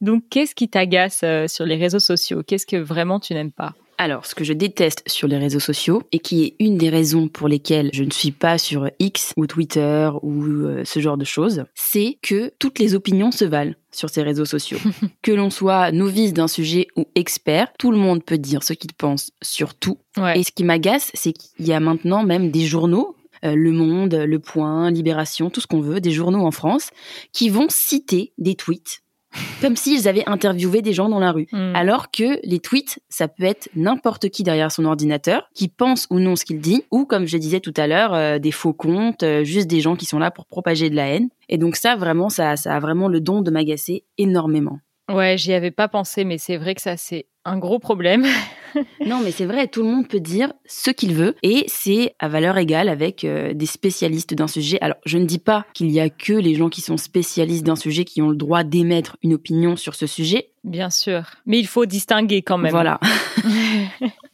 Donc, 0.00 0.24
qu'est-ce 0.30 0.54
qui 0.54 0.68
t'agace 0.68 1.20
euh, 1.22 1.46
sur 1.48 1.64
les 1.64 1.76
réseaux 1.76 2.00
sociaux? 2.00 2.42
Qu'est-ce 2.46 2.66
que 2.66 2.76
vraiment 2.76 3.20
tu 3.20 3.32
n'aimes 3.34 3.52
pas? 3.52 3.74
Alors, 3.98 4.26
ce 4.26 4.34
que 4.34 4.42
je 4.42 4.52
déteste 4.52 5.04
sur 5.06 5.28
les 5.28 5.36
réseaux 5.38 5.60
sociaux, 5.60 6.02
et 6.10 6.18
qui 6.18 6.42
est 6.42 6.56
une 6.58 6.76
des 6.76 6.88
raisons 6.88 7.28
pour 7.28 7.46
lesquelles 7.46 7.90
je 7.92 8.02
ne 8.02 8.10
suis 8.10 8.32
pas 8.32 8.58
sur 8.58 8.90
X 8.98 9.32
ou 9.36 9.46
Twitter 9.46 10.10
ou 10.22 10.42
euh, 10.44 10.82
ce 10.84 10.98
genre 10.98 11.16
de 11.16 11.24
choses, 11.24 11.64
c'est 11.74 12.18
que 12.22 12.50
toutes 12.58 12.80
les 12.80 12.96
opinions 12.96 13.30
se 13.30 13.44
valent 13.44 13.74
sur 13.92 14.10
ces 14.10 14.22
réseaux 14.22 14.46
sociaux. 14.46 14.78
que 15.22 15.30
l'on 15.30 15.50
soit 15.50 15.92
novice 15.92 16.32
d'un 16.32 16.48
sujet 16.48 16.88
ou 16.96 17.04
expert, 17.14 17.72
tout 17.78 17.92
le 17.92 17.98
monde 17.98 18.24
peut 18.24 18.38
dire 18.38 18.64
ce 18.64 18.72
qu'il 18.72 18.92
pense 18.94 19.30
sur 19.40 19.74
tout. 19.76 19.98
Ouais. 20.16 20.40
Et 20.40 20.42
ce 20.42 20.50
qui 20.50 20.64
m'agace, 20.64 21.12
c'est 21.14 21.32
qu'il 21.32 21.66
y 21.66 21.72
a 21.72 21.78
maintenant 21.78 22.24
même 22.24 22.50
des 22.50 22.64
journaux, 22.64 23.14
Le 23.42 23.72
Monde, 23.72 24.14
Le 24.14 24.38
Point, 24.38 24.90
Libération, 24.90 25.50
tout 25.50 25.60
ce 25.60 25.66
qu'on 25.66 25.80
veut, 25.80 26.00
des 26.00 26.12
journaux 26.12 26.44
en 26.44 26.50
France, 26.50 26.90
qui 27.32 27.48
vont 27.48 27.66
citer 27.68 28.32
des 28.38 28.54
tweets 28.54 29.02
comme 29.60 29.76
s'ils 29.76 30.08
avaient 30.08 30.28
interviewé 30.28 30.82
des 30.82 30.92
gens 30.92 31.08
dans 31.08 31.18
la 31.18 31.32
rue. 31.32 31.46
Hmm. 31.52 31.74
Alors 31.74 32.10
que 32.10 32.40
les 32.44 32.58
tweets, 32.58 33.00
ça 33.08 33.28
peut 33.28 33.44
être 33.44 33.68
n'importe 33.74 34.28
qui 34.28 34.42
derrière 34.42 34.70
son 34.70 34.84
ordinateur, 34.84 35.48
qui 35.54 35.68
pense 35.68 36.06
ou 36.10 36.18
non 36.18 36.36
ce 36.36 36.44
qu'il 36.44 36.60
dit, 36.60 36.84
ou 36.90 37.04
comme 37.04 37.26
je 37.26 37.36
disais 37.38 37.60
tout 37.60 37.74
à 37.76 37.86
l'heure, 37.86 38.14
euh, 38.14 38.38
des 38.38 38.50
faux 38.50 38.72
comptes, 38.72 39.22
euh, 39.22 39.44
juste 39.44 39.68
des 39.68 39.80
gens 39.80 39.96
qui 39.96 40.06
sont 40.06 40.18
là 40.18 40.30
pour 40.30 40.46
propager 40.46 40.90
de 40.90 40.96
la 40.96 41.08
haine. 41.08 41.28
Et 41.48 41.58
donc 41.58 41.76
ça, 41.76 41.96
vraiment, 41.96 42.28
ça, 42.28 42.56
ça 42.56 42.74
a 42.74 42.80
vraiment 42.80 43.08
le 43.08 43.20
don 43.20 43.40
de 43.40 43.50
m'agacer 43.50 44.04
énormément. 44.18 44.80
Ouais, 45.08 45.36
j'y 45.36 45.52
avais 45.52 45.70
pas 45.70 45.88
pensé, 45.88 46.24
mais 46.24 46.38
c'est 46.38 46.56
vrai 46.56 46.74
que 46.74 46.82
ça, 46.82 46.96
c'est 46.96 47.26
un 47.44 47.58
gros 47.58 47.78
problème. 47.78 48.26
Non, 49.04 49.20
mais 49.22 49.32
c'est 49.32 49.44
vrai, 49.44 49.68
tout 49.68 49.82
le 49.82 49.90
monde 49.90 50.08
peut 50.08 50.18
dire 50.18 50.50
ce 50.64 50.90
qu'il 50.90 51.12
veut, 51.12 51.34
et 51.42 51.64
c'est 51.68 52.14
à 52.18 52.28
valeur 52.28 52.56
égale 52.56 52.88
avec 52.88 53.22
euh, 53.22 53.52
des 53.52 53.66
spécialistes 53.66 54.32
d'un 54.32 54.46
sujet. 54.46 54.78
Alors, 54.80 54.96
je 55.04 55.18
ne 55.18 55.26
dis 55.26 55.38
pas 55.38 55.66
qu'il 55.74 55.90
y 55.90 56.00
a 56.00 56.08
que 56.08 56.32
les 56.32 56.54
gens 56.54 56.70
qui 56.70 56.80
sont 56.80 56.96
spécialistes 56.96 57.66
d'un 57.66 57.76
sujet 57.76 58.06
qui 58.06 58.22
ont 58.22 58.30
le 58.30 58.36
droit 58.36 58.64
d'émettre 58.64 59.18
une 59.22 59.34
opinion 59.34 59.76
sur 59.76 59.94
ce 59.94 60.06
sujet. 60.06 60.52
Bien 60.64 60.88
sûr. 60.88 61.24
Mais 61.44 61.58
il 61.58 61.66
faut 61.66 61.84
distinguer 61.84 62.40
quand 62.40 62.56
même. 62.56 62.70
Voilà. 62.70 62.98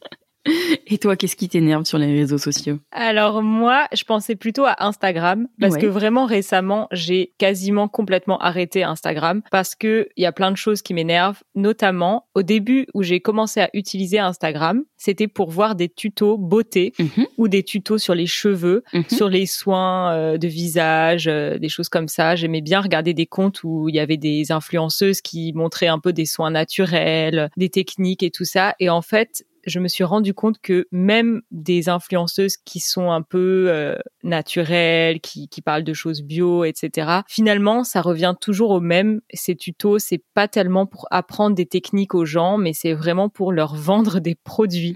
Et 0.87 0.97
toi, 0.97 1.15
qu'est-ce 1.15 1.35
qui 1.35 1.49
t'énerve 1.49 1.85
sur 1.85 1.97
les 1.97 2.07
réseaux 2.13 2.37
sociaux? 2.37 2.79
Alors 2.91 3.41
moi, 3.41 3.87
je 3.93 4.03
pensais 4.03 4.35
plutôt 4.35 4.65
à 4.65 4.75
Instagram 4.85 5.47
parce 5.59 5.75
Ouais. 5.75 5.81
que 5.81 5.85
vraiment 5.87 6.25
récemment, 6.25 6.87
j'ai 6.91 7.33
quasiment 7.37 7.87
complètement 7.87 8.39
arrêté 8.39 8.83
Instagram 8.83 9.41
parce 9.51 9.75
que 9.75 10.09
il 10.17 10.23
y 10.23 10.25
a 10.25 10.31
plein 10.31 10.51
de 10.51 10.57
choses 10.57 10.81
qui 10.81 10.93
m'énervent, 10.93 11.41
notamment 11.55 12.27
au 12.35 12.41
début 12.43 12.87
où 12.93 13.03
j'ai 13.03 13.19
commencé 13.19 13.59
à 13.61 13.69
utiliser 13.73 14.19
Instagram, 14.19 14.83
c'était 14.97 15.27
pour 15.27 15.49
voir 15.51 15.75
des 15.75 15.89
tutos 15.89 16.37
beauté 16.37 16.93
Mhm, 16.99 17.27
ou 17.37 17.47
des 17.47 17.63
tutos 17.63 17.97
sur 17.97 18.15
les 18.15 18.25
cheveux, 18.25 18.83
mhm. 18.93 19.03
sur 19.09 19.29
les 19.29 19.45
soins 19.45 20.13
euh, 20.13 20.37
de 20.37 20.47
visage, 20.47 21.27
euh, 21.27 21.57
des 21.57 21.69
choses 21.69 21.89
comme 21.89 22.07
ça. 22.07 22.35
J'aimais 22.35 22.61
bien 22.61 22.81
regarder 22.81 23.13
des 23.13 23.25
comptes 23.25 23.63
où 23.63 23.89
il 23.89 23.95
y 23.95 23.99
avait 23.99 24.17
des 24.17 24.51
influenceuses 24.51 25.21
qui 25.21 25.53
montraient 25.53 25.87
un 25.87 25.99
peu 25.99 26.13
des 26.13 26.25
soins 26.25 26.51
naturels, 26.51 27.49
des 27.57 27.69
techniques 27.69 28.23
et 28.23 28.31
tout 28.31 28.45
ça. 28.45 28.75
Et 28.79 28.89
en 28.89 29.01
fait, 29.01 29.45
je 29.65 29.79
me 29.79 29.87
suis 29.87 30.03
rendu 30.03 30.33
compte 30.33 30.59
que 30.61 30.87
même 30.91 31.41
des 31.51 31.89
influenceuses 31.89 32.57
qui 32.57 32.79
sont 32.79 33.11
un 33.11 33.21
peu 33.21 33.65
euh, 33.69 33.95
naturelles, 34.23 35.19
qui, 35.21 35.47
parlent 35.63 35.83
de 35.83 35.93
choses 35.93 36.21
bio, 36.21 36.63
etc. 36.63 37.21
Finalement, 37.27 37.83
ça 37.83 38.01
revient 38.01 38.33
toujours 38.39 38.71
au 38.71 38.79
même. 38.79 39.21
Ces 39.33 39.55
tutos, 39.55 39.99
c'est 39.99 40.23
pas 40.33 40.47
tellement 40.47 40.85
pour 40.85 41.07
apprendre 41.11 41.55
des 41.55 41.65
techniques 41.65 42.15
aux 42.15 42.25
gens, 42.25 42.57
mais 42.57 42.73
c'est 42.73 42.93
vraiment 42.93 43.29
pour 43.29 43.51
leur 43.51 43.75
vendre 43.75 44.19
des 44.19 44.35
produits. 44.35 44.95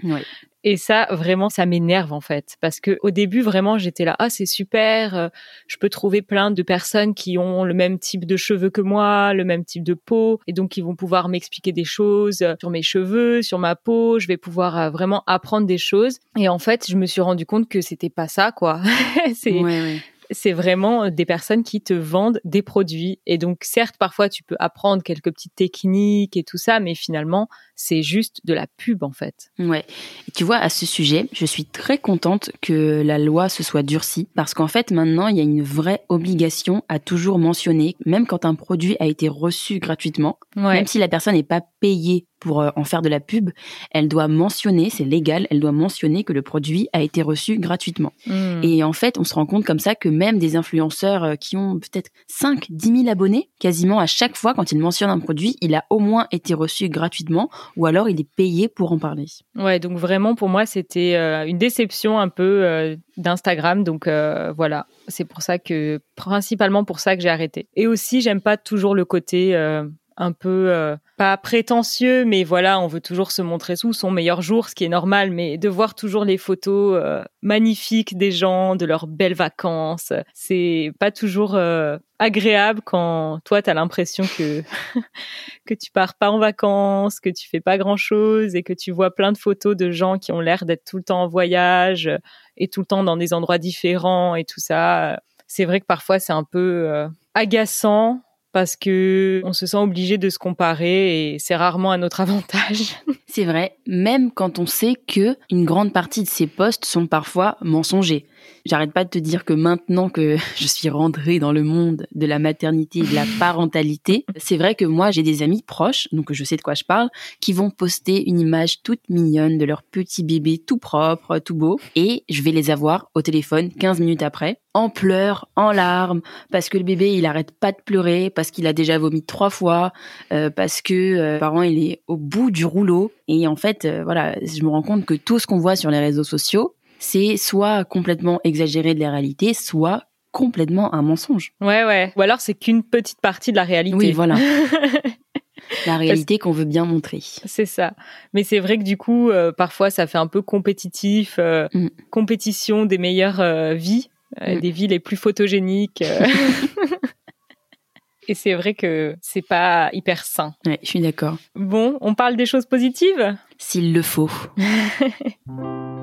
Et 0.66 0.78
ça, 0.78 1.06
vraiment, 1.10 1.50
ça 1.50 1.66
m'énerve 1.66 2.14
en 2.14 2.22
fait, 2.22 2.56
parce 2.60 2.80
que 2.80 2.98
au 3.02 3.10
début, 3.10 3.42
vraiment, 3.42 3.76
j'étais 3.76 4.06
là, 4.06 4.16
ah 4.18 4.30
c'est 4.30 4.46
super, 4.46 5.14
euh, 5.14 5.28
je 5.66 5.76
peux 5.76 5.90
trouver 5.90 6.22
plein 6.22 6.50
de 6.50 6.62
personnes 6.62 7.14
qui 7.14 7.36
ont 7.36 7.64
le 7.64 7.74
même 7.74 7.98
type 7.98 8.24
de 8.24 8.36
cheveux 8.38 8.70
que 8.70 8.80
moi, 8.80 9.34
le 9.34 9.44
même 9.44 9.66
type 9.66 9.84
de 9.84 9.92
peau, 9.92 10.40
et 10.46 10.54
donc 10.54 10.78
ils 10.78 10.82
vont 10.82 10.96
pouvoir 10.96 11.28
m'expliquer 11.28 11.72
des 11.72 11.84
choses 11.84 12.40
euh, 12.40 12.54
sur 12.58 12.70
mes 12.70 12.82
cheveux, 12.82 13.42
sur 13.42 13.58
ma 13.58 13.76
peau. 13.76 14.18
Je 14.18 14.26
vais 14.26 14.38
pouvoir 14.38 14.78
euh, 14.78 14.90
vraiment 14.90 15.22
apprendre 15.26 15.66
des 15.66 15.78
choses. 15.78 16.18
Et 16.38 16.48
en 16.48 16.58
fait, 16.58 16.86
je 16.88 16.96
me 16.96 17.04
suis 17.04 17.20
rendu 17.20 17.44
compte 17.44 17.68
que 17.68 17.82
c'était 17.82 18.08
pas 18.08 18.26
ça, 18.26 18.50
quoi. 18.50 18.80
c'est 19.34 19.52
Ouais, 19.52 19.80
ouais. 19.82 20.02
C'est 20.34 20.52
vraiment 20.52 21.10
des 21.10 21.24
personnes 21.24 21.62
qui 21.62 21.80
te 21.80 21.94
vendent 21.94 22.40
des 22.44 22.60
produits. 22.62 23.20
Et 23.26 23.38
donc, 23.38 23.58
certes, 23.62 23.96
parfois, 23.98 24.28
tu 24.28 24.42
peux 24.42 24.56
apprendre 24.58 25.02
quelques 25.02 25.32
petites 25.32 25.54
techniques 25.54 26.36
et 26.36 26.42
tout 26.44 26.58
ça, 26.58 26.80
mais 26.80 26.94
finalement, 26.94 27.48
c'est 27.76 28.02
juste 28.02 28.40
de 28.44 28.52
la 28.52 28.66
pub, 28.76 29.02
en 29.02 29.12
fait. 29.12 29.50
Ouais. 29.58 29.84
Et 30.28 30.32
tu 30.32 30.44
vois, 30.44 30.56
à 30.58 30.68
ce 30.68 30.86
sujet, 30.86 31.28
je 31.32 31.46
suis 31.46 31.64
très 31.64 31.98
contente 31.98 32.50
que 32.60 33.02
la 33.02 33.18
loi 33.18 33.48
se 33.48 33.62
soit 33.62 33.82
durcie 33.82 34.28
parce 34.34 34.54
qu'en 34.54 34.68
fait, 34.68 34.90
maintenant, 34.90 35.28
il 35.28 35.36
y 35.36 35.40
a 35.40 35.44
une 35.44 35.62
vraie 35.62 36.02
obligation 36.08 36.82
à 36.88 36.98
toujours 36.98 37.38
mentionner, 37.38 37.96
même 38.04 38.26
quand 38.26 38.44
un 38.44 38.54
produit 38.54 38.96
a 39.00 39.06
été 39.06 39.28
reçu 39.28 39.78
gratuitement, 39.78 40.38
Ouais. 40.56 40.74
même 40.74 40.86
si 40.86 40.98
la 40.98 41.08
personne 41.08 41.34
n'est 41.34 41.42
pas 41.42 41.62
payée 41.80 42.26
pour 42.44 42.60
euh, 42.60 42.70
en 42.76 42.84
faire 42.84 43.02
de 43.02 43.08
la 43.08 43.20
pub, 43.20 43.50
elle 43.90 44.08
doit 44.08 44.28
mentionner, 44.28 44.90
c'est 44.90 45.04
légal, 45.04 45.46
elle 45.50 45.60
doit 45.60 45.72
mentionner 45.72 46.24
que 46.24 46.32
le 46.32 46.42
produit 46.42 46.88
a 46.92 47.02
été 47.02 47.22
reçu 47.22 47.58
gratuitement. 47.58 48.12
Hmm. 48.26 48.60
Et 48.62 48.84
en 48.84 48.92
fait, 48.92 49.18
on 49.18 49.24
se 49.24 49.34
rend 49.34 49.46
compte 49.46 49.64
comme 49.64 49.78
ça 49.78 49.94
que 49.94 50.08
même 50.08 50.38
des 50.38 50.56
influenceurs 50.56 51.24
euh, 51.24 51.34
qui 51.34 51.56
ont 51.56 51.78
peut-être 51.78 52.10
5, 52.28 52.66
10 52.70 53.02
000 53.02 53.08
abonnés, 53.08 53.48
quasiment 53.58 53.98
à 53.98 54.06
chaque 54.06 54.36
fois, 54.36 54.54
quand 54.54 54.70
ils 54.70 54.78
mentionnent 54.78 55.10
un 55.10 55.18
produit, 55.18 55.56
il 55.60 55.74
a 55.74 55.84
au 55.90 55.98
moins 55.98 56.26
été 56.30 56.54
reçu 56.54 56.88
gratuitement 56.88 57.50
ou 57.76 57.86
alors 57.86 58.08
il 58.08 58.20
est 58.20 58.28
payé 58.36 58.68
pour 58.68 58.92
en 58.92 58.98
parler. 58.98 59.26
Ouais, 59.56 59.80
donc 59.80 59.96
vraiment 59.98 60.34
pour 60.34 60.48
moi 60.48 60.66
c'était 60.66 61.14
euh, 61.16 61.46
une 61.46 61.58
déception 61.58 62.18
un 62.18 62.28
peu 62.28 62.96
d'Instagram, 63.16 63.84
donc 63.84 64.06
euh, 64.06 64.52
voilà, 64.56 64.86
c'est 65.08 65.24
pour 65.24 65.42
ça 65.42 65.58
que 65.58 66.00
principalement 66.16 66.84
pour 66.84 67.00
ça 67.00 67.16
que 67.16 67.22
j'ai 67.22 67.28
arrêté. 67.28 67.68
Et 67.76 67.86
aussi 67.86 68.20
j'aime 68.20 68.40
pas 68.40 68.56
toujours 68.56 68.94
le 68.94 69.04
côté 69.04 69.54
euh, 69.54 69.84
un 70.16 70.32
peu 70.32 70.66
euh, 70.70 70.96
pas 71.16 71.36
prétentieux, 71.36 72.24
mais 72.24 72.42
voilà, 72.42 72.80
on 72.80 72.88
veut 72.88 73.00
toujours 73.00 73.30
se 73.30 73.40
montrer 73.40 73.76
sous 73.76 73.92
son 73.92 74.10
meilleur 74.10 74.42
jour, 74.42 74.68
ce 74.68 74.74
qui 74.74 74.84
est 74.84 74.88
normal, 74.88 75.30
mais 75.30 75.58
de 75.58 75.68
voir 75.68 75.94
toujours 75.94 76.24
les 76.24 76.38
photos 76.38 77.00
euh, 77.00 77.22
magnifiques 77.40 78.18
des 78.18 78.32
gens, 78.32 78.74
de 78.74 78.84
leurs 78.84 79.06
belles 79.06 79.34
vacances, 79.34 80.12
c'est 80.32 80.92
pas 80.98 81.12
toujours 81.12 81.54
euh, 81.54 81.98
agréable 82.18 82.80
quand 82.84 83.38
toi 83.44 83.62
t'as 83.62 83.74
l'impression 83.74 84.24
que 84.36 84.62
que 85.66 85.74
tu 85.74 85.92
pars 85.92 86.14
pas 86.14 86.30
en 86.30 86.38
vacances, 86.38 87.20
que 87.20 87.30
tu 87.30 87.48
fais 87.48 87.60
pas 87.60 87.78
grand 87.78 87.96
chose 87.96 88.56
et 88.56 88.64
que 88.64 88.72
tu 88.72 88.90
vois 88.90 89.14
plein 89.14 89.30
de 89.30 89.38
photos 89.38 89.76
de 89.76 89.92
gens 89.92 90.18
qui 90.18 90.32
ont 90.32 90.40
l'air 90.40 90.64
d'être 90.64 90.84
tout 90.84 90.96
le 90.96 91.04
temps 91.04 91.22
en 91.22 91.28
voyage 91.28 92.08
euh, 92.08 92.18
et 92.56 92.66
tout 92.66 92.80
le 92.80 92.86
temps 92.86 93.04
dans 93.04 93.16
des 93.16 93.32
endroits 93.32 93.58
différents 93.58 94.34
et 94.34 94.44
tout 94.44 94.60
ça. 94.60 95.20
C'est 95.46 95.64
vrai 95.64 95.80
que 95.80 95.86
parfois 95.86 96.18
c'est 96.18 96.32
un 96.32 96.44
peu 96.44 97.06
agaçant 97.34 98.23
parce 98.54 98.76
que 98.76 99.42
on 99.44 99.52
se 99.52 99.66
sent 99.66 99.76
obligé 99.76 100.16
de 100.16 100.30
se 100.30 100.38
comparer 100.38 101.34
et 101.34 101.38
c'est 101.40 101.56
rarement 101.56 101.90
à 101.90 101.98
notre 101.98 102.20
avantage. 102.22 102.94
C'est 103.26 103.44
vrai, 103.44 103.76
même 103.86 104.30
quand 104.30 104.58
on 104.60 104.66
sait 104.66 104.94
que 104.94 105.36
une 105.50 105.64
grande 105.64 105.92
partie 105.92 106.22
de 106.22 106.28
ces 106.28 106.46
posts 106.46 106.84
sont 106.84 107.06
parfois 107.06 107.58
mensongers. 107.60 108.26
J'arrête 108.66 108.92
pas 108.92 109.04
de 109.04 109.10
te 109.10 109.18
dire 109.18 109.44
que 109.44 109.52
maintenant 109.52 110.08
que 110.08 110.36
je 110.56 110.66
suis 110.66 110.88
rentrée 110.88 111.38
dans 111.38 111.52
le 111.52 111.62
monde 111.62 112.06
de 112.14 112.26
la 112.26 112.38
maternité 112.38 113.00
et 113.00 113.02
de 113.02 113.14
la 113.14 113.24
parentalité, 113.38 114.24
c'est 114.36 114.56
vrai 114.56 114.74
que 114.74 114.84
moi 114.84 115.10
j'ai 115.10 115.22
des 115.22 115.42
amis 115.42 115.62
proches, 115.62 116.08
donc 116.12 116.32
je 116.32 116.44
sais 116.44 116.56
de 116.56 116.62
quoi 116.62 116.74
je 116.74 116.84
parle, 116.84 117.08
qui 117.40 117.52
vont 117.52 117.70
poster 117.70 118.28
une 118.28 118.40
image 118.40 118.82
toute 118.82 119.00
mignonne 119.08 119.58
de 119.58 119.64
leur 119.64 119.82
petit 119.82 120.22
bébé 120.22 120.58
tout 120.58 120.78
propre, 120.78 121.38
tout 121.38 121.54
beau, 121.54 121.78
et 121.94 122.24
je 122.28 122.42
vais 122.42 122.52
les 122.52 122.70
avoir 122.70 123.10
au 123.14 123.22
téléphone 123.22 123.70
15 123.70 124.00
minutes 124.00 124.22
après, 124.22 124.60
en 124.74 124.88
pleurs, 124.88 125.48
en 125.56 125.70
larmes, 125.70 126.20
parce 126.50 126.68
que 126.68 126.78
le 126.78 126.84
bébé 126.84 127.14
il 127.14 127.26
arrête 127.26 127.52
pas 127.52 127.72
de 127.72 127.78
pleurer, 127.84 128.30
parce 128.30 128.50
qu'il 128.50 128.66
a 128.66 128.72
déjà 128.72 128.98
vomi 128.98 129.22
trois 129.22 129.50
fois, 129.50 129.92
euh, 130.32 130.50
parce 130.50 130.82
que 130.82 130.94
euh, 130.94 131.38
parent 131.38 131.62
il 131.62 131.78
est 131.78 132.02
au 132.08 132.16
bout 132.16 132.50
du 132.50 132.64
rouleau. 132.64 133.12
Et 133.28 133.46
en 133.46 133.56
fait 133.56 133.84
euh, 133.84 134.02
voilà 134.04 134.34
je 134.42 134.62
me 134.62 134.68
rends 134.68 134.82
compte 134.82 135.06
que 135.06 135.14
tout 135.14 135.38
ce 135.38 135.46
qu'on 135.46 135.58
voit 135.58 135.76
sur 135.76 135.90
les 135.90 136.00
réseaux 136.00 136.24
sociaux 136.24 136.74
c'est 137.04 137.36
soit 137.36 137.84
complètement 137.84 138.40
exagéré 138.44 138.94
de 138.94 139.00
la 139.00 139.10
réalité 139.10 139.54
soit 139.54 140.04
complètement 140.32 140.92
un 140.94 141.02
mensonge. 141.02 141.52
Ouais, 141.60 141.84
ouais. 141.84 142.12
Ou 142.16 142.22
alors 142.22 142.40
c'est 142.40 142.54
qu'une 142.54 142.82
petite 142.82 143.20
partie 143.20 143.52
de 143.52 143.56
la 143.56 143.64
réalité. 143.64 143.96
Oui, 143.96 144.12
voilà. 144.12 144.36
la 145.86 145.96
réalité 145.96 146.38
qu'on 146.38 146.50
veut 146.50 146.64
bien 146.64 146.84
montrer. 146.84 147.20
C'est 147.22 147.66
ça. 147.66 147.92
Mais 148.32 148.42
c'est 148.42 148.58
vrai 148.58 148.78
que 148.78 148.82
du 148.82 148.96
coup, 148.96 149.30
euh, 149.30 149.52
parfois, 149.52 149.90
ça 149.90 150.06
fait 150.06 150.18
un 150.18 150.26
peu 150.26 150.42
compétitif, 150.42 151.36
euh, 151.38 151.68
Mm. 151.74 151.88
compétition 152.10 152.84
des 152.86 152.98
meilleures 152.98 153.40
euh, 153.40 153.74
vies, 153.74 154.08
Mm. 154.40 154.58
des 154.60 154.70
vies 154.72 154.86
les 154.88 154.98
plus 154.98 155.16
photogéniques. 155.16 156.02
Et 158.26 158.34
c'est 158.34 158.54
vrai 158.54 158.72
que 158.74 159.14
c'est 159.20 159.46
pas 159.46 159.90
hyper 159.92 160.24
sain. 160.24 160.54
Ouais, 160.66 160.78
je 160.82 160.88
suis 160.88 161.00
d'accord. 161.00 161.36
Bon, 161.54 161.98
on 162.00 162.14
parle 162.14 162.36
des 162.36 162.46
choses 162.46 162.64
positives? 162.64 163.36
S'il 163.58 163.92
le 163.92 164.00
faut. 164.02 164.30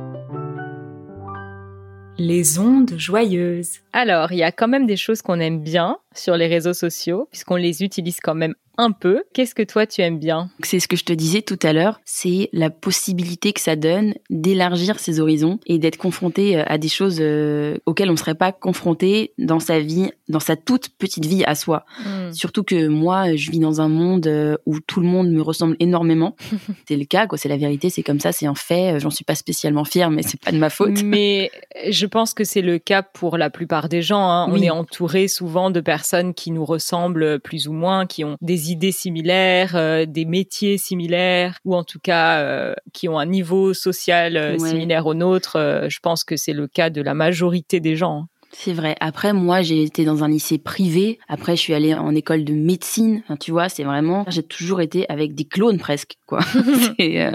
Les 2.23 2.59
ondes 2.59 2.93
joyeuses. 2.97 3.79
Alors, 3.93 4.31
il 4.31 4.37
y 4.37 4.43
a 4.43 4.51
quand 4.51 4.67
même 4.67 4.85
des 4.85 4.95
choses 4.95 5.23
qu'on 5.23 5.39
aime 5.39 5.59
bien 5.59 5.97
sur 6.13 6.37
les 6.37 6.45
réseaux 6.45 6.75
sociaux, 6.75 7.27
puisqu'on 7.31 7.55
les 7.55 7.81
utilise 7.81 8.19
quand 8.19 8.35
même 8.35 8.53
un 8.81 8.91
peu. 8.91 9.23
Qu'est-ce 9.33 9.53
que 9.55 9.63
toi 9.63 9.85
tu 9.85 10.01
aimes 10.01 10.19
bien? 10.19 10.49
C'est 10.63 10.79
ce 10.79 10.87
que 10.87 10.95
je 10.95 11.03
te 11.03 11.13
disais 11.13 11.41
tout 11.41 11.59
à 11.61 11.71
l'heure, 11.71 12.01
c'est 12.03 12.49
la 12.51 12.69
possibilité 12.69 13.53
que 13.53 13.61
ça 13.61 13.75
donne 13.75 14.15
d'élargir 14.29 14.99
ses 14.99 15.19
horizons 15.19 15.59
et 15.67 15.77
d'être 15.77 15.97
confronté 15.97 16.57
euh, 16.57 16.63
à 16.65 16.77
des 16.77 16.87
choses 16.87 17.19
euh, 17.21 17.77
auxquelles 17.85 18.09
on 18.09 18.13
ne 18.13 18.17
serait 18.17 18.35
pas 18.35 18.51
confronté 18.51 19.33
dans 19.37 19.59
sa 19.59 19.79
vie, 19.79 20.09
dans 20.29 20.39
sa 20.39 20.55
toute 20.55 20.89
petite 20.89 21.25
vie 21.25 21.43
à 21.45 21.55
soi. 21.55 21.85
Surtout 22.33 22.63
que 22.63 22.87
moi, 22.87 23.35
je 23.35 23.51
vis 23.51 23.59
dans 23.59 23.81
un 23.81 23.87
monde 23.87 24.27
euh, 24.27 24.57
où 24.65 24.79
tout 24.79 24.99
le 24.99 25.07
monde 25.07 25.29
me 25.29 25.41
ressemble 25.41 25.75
énormément. 25.79 26.35
c'est 26.87 26.97
le 26.97 27.05
cas, 27.05 27.27
quoi. 27.27 27.37
C'est 27.37 27.49
la 27.49 27.57
vérité, 27.57 27.89
c'est 27.89 28.03
comme 28.03 28.19
ça, 28.19 28.31
c'est 28.31 28.47
un 28.47 28.55
fait. 28.55 28.99
J'en 28.99 29.09
suis 29.09 29.25
pas 29.25 29.35
spécialement 29.35 29.85
fière, 29.85 30.09
mais 30.09 30.23
c'est 30.23 30.39
pas 30.39 30.51
de 30.51 30.57
ma 30.57 30.69
faute. 30.69 31.03
Mais 31.11 31.51
je 31.89 32.05
pense 32.05 32.33
que 32.33 32.43
c'est 32.43 32.61
le 32.61 32.79
cas 32.79 33.03
pour 33.03 33.37
la 33.37 33.49
plupart 33.49 33.89
des 33.89 34.01
gens. 34.01 34.29
hein. 34.29 34.47
On 34.49 34.55
est 34.61 34.69
entouré 34.69 35.27
souvent 35.27 35.69
de 35.69 35.81
personnes 35.81 36.33
qui 36.33 36.51
nous 36.51 36.63
ressemblent 36.63 37.39
plus 37.39 37.67
ou 37.67 37.73
moins, 37.73 38.05
qui 38.05 38.23
ont 38.23 38.37
des 38.41 38.70
idées 38.71 38.91
similaires, 38.91 39.75
euh, 39.75 40.05
des 40.05 40.25
métiers 40.25 40.77
similaires, 40.77 41.59
ou 41.65 41.75
en 41.75 41.83
tout 41.83 41.99
cas 41.99 42.39
euh, 42.39 42.73
qui 42.93 43.07
ont 43.09 43.19
un 43.19 43.25
niveau 43.25 43.73
social 43.73 44.37
euh, 44.37 44.57
Ouais. 44.57 44.69
similaire 44.69 45.05
au 45.05 45.13
nôtre. 45.13 45.85
Je 45.89 45.99
pense 45.99 46.23
que 46.23 46.35
c'est 46.37 46.53
le 46.53 46.67
cas 46.67 46.89
de 46.89 47.01
la 47.01 47.13
majorité 47.13 47.79
des 47.79 47.95
gens. 47.95 48.25
C'est 48.53 48.73
vrai. 48.73 48.95
Après, 48.99 49.33
moi, 49.33 49.61
j'ai 49.61 49.81
été 49.83 50.03
dans 50.03 50.23
un 50.23 50.27
lycée 50.27 50.57
privé. 50.57 51.19
Après, 51.27 51.55
je 51.55 51.61
suis 51.61 51.73
allée 51.73 51.93
en 51.93 52.13
école 52.13 52.43
de 52.43 52.53
médecine. 52.53 53.21
Enfin, 53.23 53.37
tu 53.37 53.51
vois, 53.51 53.69
c'est 53.69 53.83
vraiment, 53.83 54.25
j'ai 54.27 54.43
toujours 54.43 54.81
été 54.81 55.09
avec 55.09 55.35
des 55.35 55.45
clones 55.45 55.77
presque, 55.77 56.17
quoi. 56.25 56.39
c'est, 56.99 57.21
euh, 57.21 57.31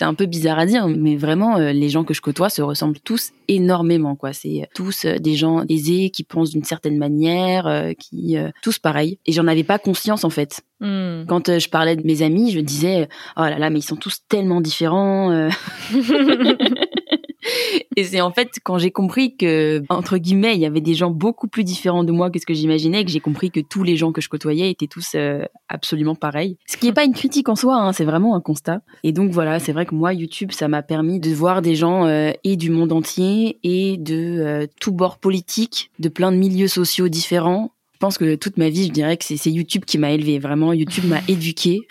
un 0.00 0.14
peu 0.14 0.26
bizarre 0.26 0.58
à 0.58 0.66
dire, 0.66 0.88
mais 0.88 1.16
vraiment, 1.16 1.58
euh, 1.58 1.72
les 1.72 1.88
gens 1.88 2.04
que 2.04 2.14
je 2.14 2.20
côtoie 2.20 2.48
se 2.48 2.62
ressemblent 2.62 3.00
tous 3.00 3.32
énormément, 3.48 4.16
quoi. 4.16 4.32
C'est 4.32 4.62
euh, 4.62 4.66
tous 4.74 5.04
euh, 5.04 5.18
des 5.18 5.34
gens 5.34 5.64
aisés 5.68 6.10
qui 6.10 6.24
pensent 6.24 6.50
d'une 6.50 6.64
certaine 6.64 6.98
manière, 6.98 7.66
euh, 7.66 7.92
qui 7.92 8.36
euh, 8.36 8.50
tous 8.62 8.78
pareils. 8.78 9.18
Et 9.26 9.32
j'en 9.32 9.46
avais 9.46 9.64
pas 9.64 9.78
conscience 9.78 10.24
en 10.24 10.30
fait. 10.30 10.62
Hmm. 10.80 11.24
Quand 11.28 11.58
je 11.58 11.68
parlais 11.68 11.96
de 11.96 12.06
mes 12.06 12.22
amis, 12.22 12.50
je 12.50 12.60
disais, 12.60 13.08
oh 13.36 13.42
là 13.42 13.58
là, 13.58 13.70
mais 13.70 13.78
ils 13.78 13.82
sont 13.82 13.96
tous 13.96 14.20
tellement 14.28 14.60
différents. 14.60 15.48
Et 17.96 18.04
c'est 18.04 18.20
en 18.20 18.32
fait 18.32 18.48
quand 18.62 18.78
j'ai 18.78 18.90
compris 18.90 19.36
que, 19.36 19.82
entre 19.88 20.18
guillemets, 20.18 20.54
il 20.54 20.60
y 20.60 20.66
avait 20.66 20.80
des 20.80 20.94
gens 20.94 21.10
beaucoup 21.10 21.48
plus 21.48 21.64
différents 21.64 22.04
de 22.04 22.12
moi 22.12 22.30
que 22.30 22.38
ce 22.38 22.46
que 22.46 22.54
j'imaginais, 22.54 23.04
que 23.04 23.10
j'ai 23.10 23.20
compris 23.20 23.50
que 23.50 23.60
tous 23.60 23.82
les 23.82 23.96
gens 23.96 24.12
que 24.12 24.20
je 24.20 24.28
côtoyais 24.28 24.70
étaient 24.70 24.86
tous 24.86 25.12
euh, 25.14 25.44
absolument 25.68 26.14
pareils. 26.14 26.58
Ce 26.66 26.76
qui 26.76 26.86
n'est 26.86 26.92
pas 26.92 27.04
une 27.04 27.12
critique 27.12 27.48
en 27.48 27.56
soi, 27.56 27.76
hein, 27.76 27.92
c'est 27.92 28.04
vraiment 28.04 28.34
un 28.34 28.40
constat. 28.40 28.82
Et 29.02 29.12
donc 29.12 29.30
voilà, 29.30 29.58
c'est 29.58 29.72
vrai 29.72 29.86
que 29.86 29.94
moi, 29.94 30.12
YouTube, 30.12 30.52
ça 30.52 30.68
m'a 30.68 30.82
permis 30.82 31.20
de 31.20 31.30
voir 31.32 31.62
des 31.62 31.74
gens 31.74 32.06
euh, 32.06 32.32
et 32.44 32.56
du 32.56 32.70
monde 32.70 32.92
entier 32.92 33.58
et 33.62 33.96
de 33.96 34.40
euh, 34.40 34.66
tout 34.80 34.92
bord 34.92 35.18
politique, 35.18 35.90
de 35.98 36.08
plein 36.08 36.32
de 36.32 36.36
milieux 36.36 36.68
sociaux 36.68 37.08
différents. 37.08 37.72
Je 37.92 37.98
pense 37.98 38.18
que 38.18 38.34
toute 38.34 38.56
ma 38.56 38.68
vie, 38.68 38.86
je 38.86 38.92
dirais 38.92 39.16
que 39.16 39.24
c'est 39.24 39.50
YouTube 39.50 39.84
qui 39.84 39.98
m'a 39.98 40.10
élevé. 40.10 40.38
Vraiment, 40.38 40.72
YouTube 40.72 41.06
m'a 41.06 41.20
éduqué. 41.28 41.80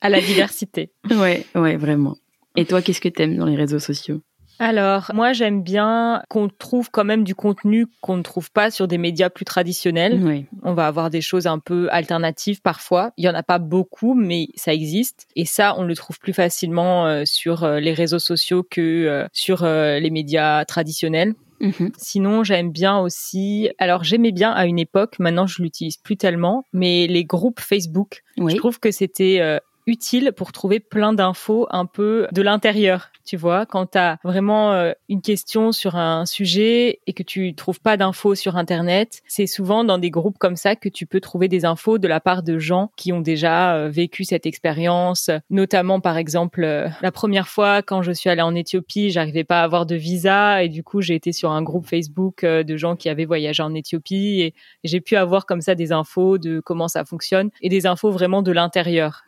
À 0.00 0.10
la 0.10 0.20
diversité. 0.20 0.90
ouais, 1.10 1.46
ouais, 1.54 1.76
vraiment. 1.78 2.18
Et 2.56 2.66
toi, 2.66 2.82
qu'est-ce 2.82 3.00
que 3.00 3.08
t'aimes 3.08 3.38
dans 3.38 3.46
les 3.46 3.56
réseaux 3.56 3.78
sociaux? 3.78 4.20
Alors, 4.58 5.10
moi, 5.14 5.32
j'aime 5.32 5.62
bien 5.62 6.22
qu'on 6.28 6.48
trouve 6.48 6.90
quand 6.90 7.04
même 7.04 7.24
du 7.24 7.34
contenu 7.34 7.86
qu'on 8.00 8.16
ne 8.16 8.22
trouve 8.22 8.50
pas 8.52 8.70
sur 8.70 8.86
des 8.86 8.98
médias 8.98 9.30
plus 9.30 9.44
traditionnels. 9.44 10.46
On 10.62 10.74
va 10.74 10.86
avoir 10.86 11.10
des 11.10 11.20
choses 11.20 11.46
un 11.46 11.58
peu 11.58 11.88
alternatives 11.90 12.62
parfois. 12.62 13.12
Il 13.16 13.24
y 13.24 13.28
en 13.28 13.34
a 13.34 13.42
pas 13.42 13.58
beaucoup, 13.58 14.14
mais 14.14 14.48
ça 14.54 14.72
existe. 14.72 15.26
Et 15.34 15.44
ça, 15.44 15.74
on 15.78 15.84
le 15.84 15.94
trouve 15.96 16.18
plus 16.18 16.32
facilement 16.32 17.06
euh, 17.06 17.22
sur 17.24 17.64
euh, 17.64 17.80
les 17.80 17.92
réseaux 17.92 18.18
sociaux 18.18 18.62
que 18.68 18.80
euh, 18.80 19.26
sur 19.32 19.64
les 19.64 20.10
médias 20.10 20.64
traditionnels. 20.64 21.34
Mhm. 21.60 21.92
Sinon, 21.96 22.44
j'aime 22.44 22.70
bien 22.70 22.98
aussi. 22.98 23.70
Alors, 23.78 24.04
j'aimais 24.04 24.32
bien 24.32 24.52
à 24.52 24.66
une 24.66 24.78
époque. 24.78 25.18
Maintenant, 25.18 25.46
je 25.46 25.62
l'utilise 25.62 25.96
plus 25.96 26.16
tellement. 26.16 26.64
Mais 26.72 27.06
les 27.06 27.24
groupes 27.24 27.60
Facebook, 27.60 28.22
Oui. 28.36 28.52
je 28.52 28.56
trouve 28.58 28.78
que 28.78 28.90
c'était 28.90 29.60
utile 29.86 30.32
pour 30.36 30.52
trouver 30.52 30.80
plein 30.80 31.12
d'infos 31.12 31.66
un 31.70 31.86
peu 31.86 32.26
de 32.32 32.42
l'intérieur. 32.42 33.10
Tu 33.24 33.38
vois, 33.38 33.64
quand 33.64 33.92
tu 33.92 33.98
as 33.98 34.18
vraiment 34.22 34.72
euh, 34.72 34.92
une 35.08 35.22
question 35.22 35.72
sur 35.72 35.96
un 35.96 36.26
sujet 36.26 37.00
et 37.06 37.14
que 37.14 37.22
tu 37.22 37.54
trouves 37.54 37.80
pas 37.80 37.96
d'infos 37.96 38.34
sur 38.34 38.56
Internet, 38.56 39.22
c'est 39.26 39.46
souvent 39.46 39.82
dans 39.82 39.96
des 39.96 40.10
groupes 40.10 40.36
comme 40.38 40.56
ça 40.56 40.76
que 40.76 40.90
tu 40.90 41.06
peux 41.06 41.20
trouver 41.20 41.48
des 41.48 41.64
infos 41.64 41.96
de 41.96 42.06
la 42.06 42.20
part 42.20 42.42
de 42.42 42.58
gens 42.58 42.90
qui 42.96 43.12
ont 43.12 43.20
déjà 43.20 43.76
euh, 43.76 43.88
vécu 43.88 44.24
cette 44.24 44.44
expérience. 44.44 45.30
Notamment, 45.48 46.00
par 46.00 46.18
exemple, 46.18 46.64
euh, 46.64 46.88
la 47.00 47.12
première 47.12 47.48
fois 47.48 47.80
quand 47.80 48.02
je 48.02 48.12
suis 48.12 48.28
allée 48.28 48.42
en 48.42 48.54
Éthiopie, 48.54 49.10
j'arrivais 49.10 49.44
pas 49.44 49.62
à 49.62 49.64
avoir 49.64 49.86
de 49.86 49.94
visa 49.94 50.62
et 50.62 50.68
du 50.68 50.82
coup, 50.82 51.00
j'ai 51.00 51.14
été 51.14 51.32
sur 51.32 51.50
un 51.50 51.62
groupe 51.62 51.86
Facebook 51.86 52.44
de 52.44 52.76
gens 52.76 52.94
qui 52.94 53.08
avaient 53.08 53.24
voyagé 53.24 53.62
en 53.62 53.74
Éthiopie 53.74 54.40
et, 54.42 54.54
j'ai 54.84 55.00
pu 55.00 55.16
avoir 55.16 55.46
comme 55.46 55.62
ça 55.62 55.74
des 55.74 55.92
infos 55.92 56.36
de 56.36 56.60
comment 56.60 56.88
ça 56.88 57.04
fonctionne 57.04 57.50
et 57.62 57.70
des 57.70 57.86
infos 57.86 58.10
vraiment 58.10 58.42
de 58.42 58.52
l'intérieur. 58.52 59.24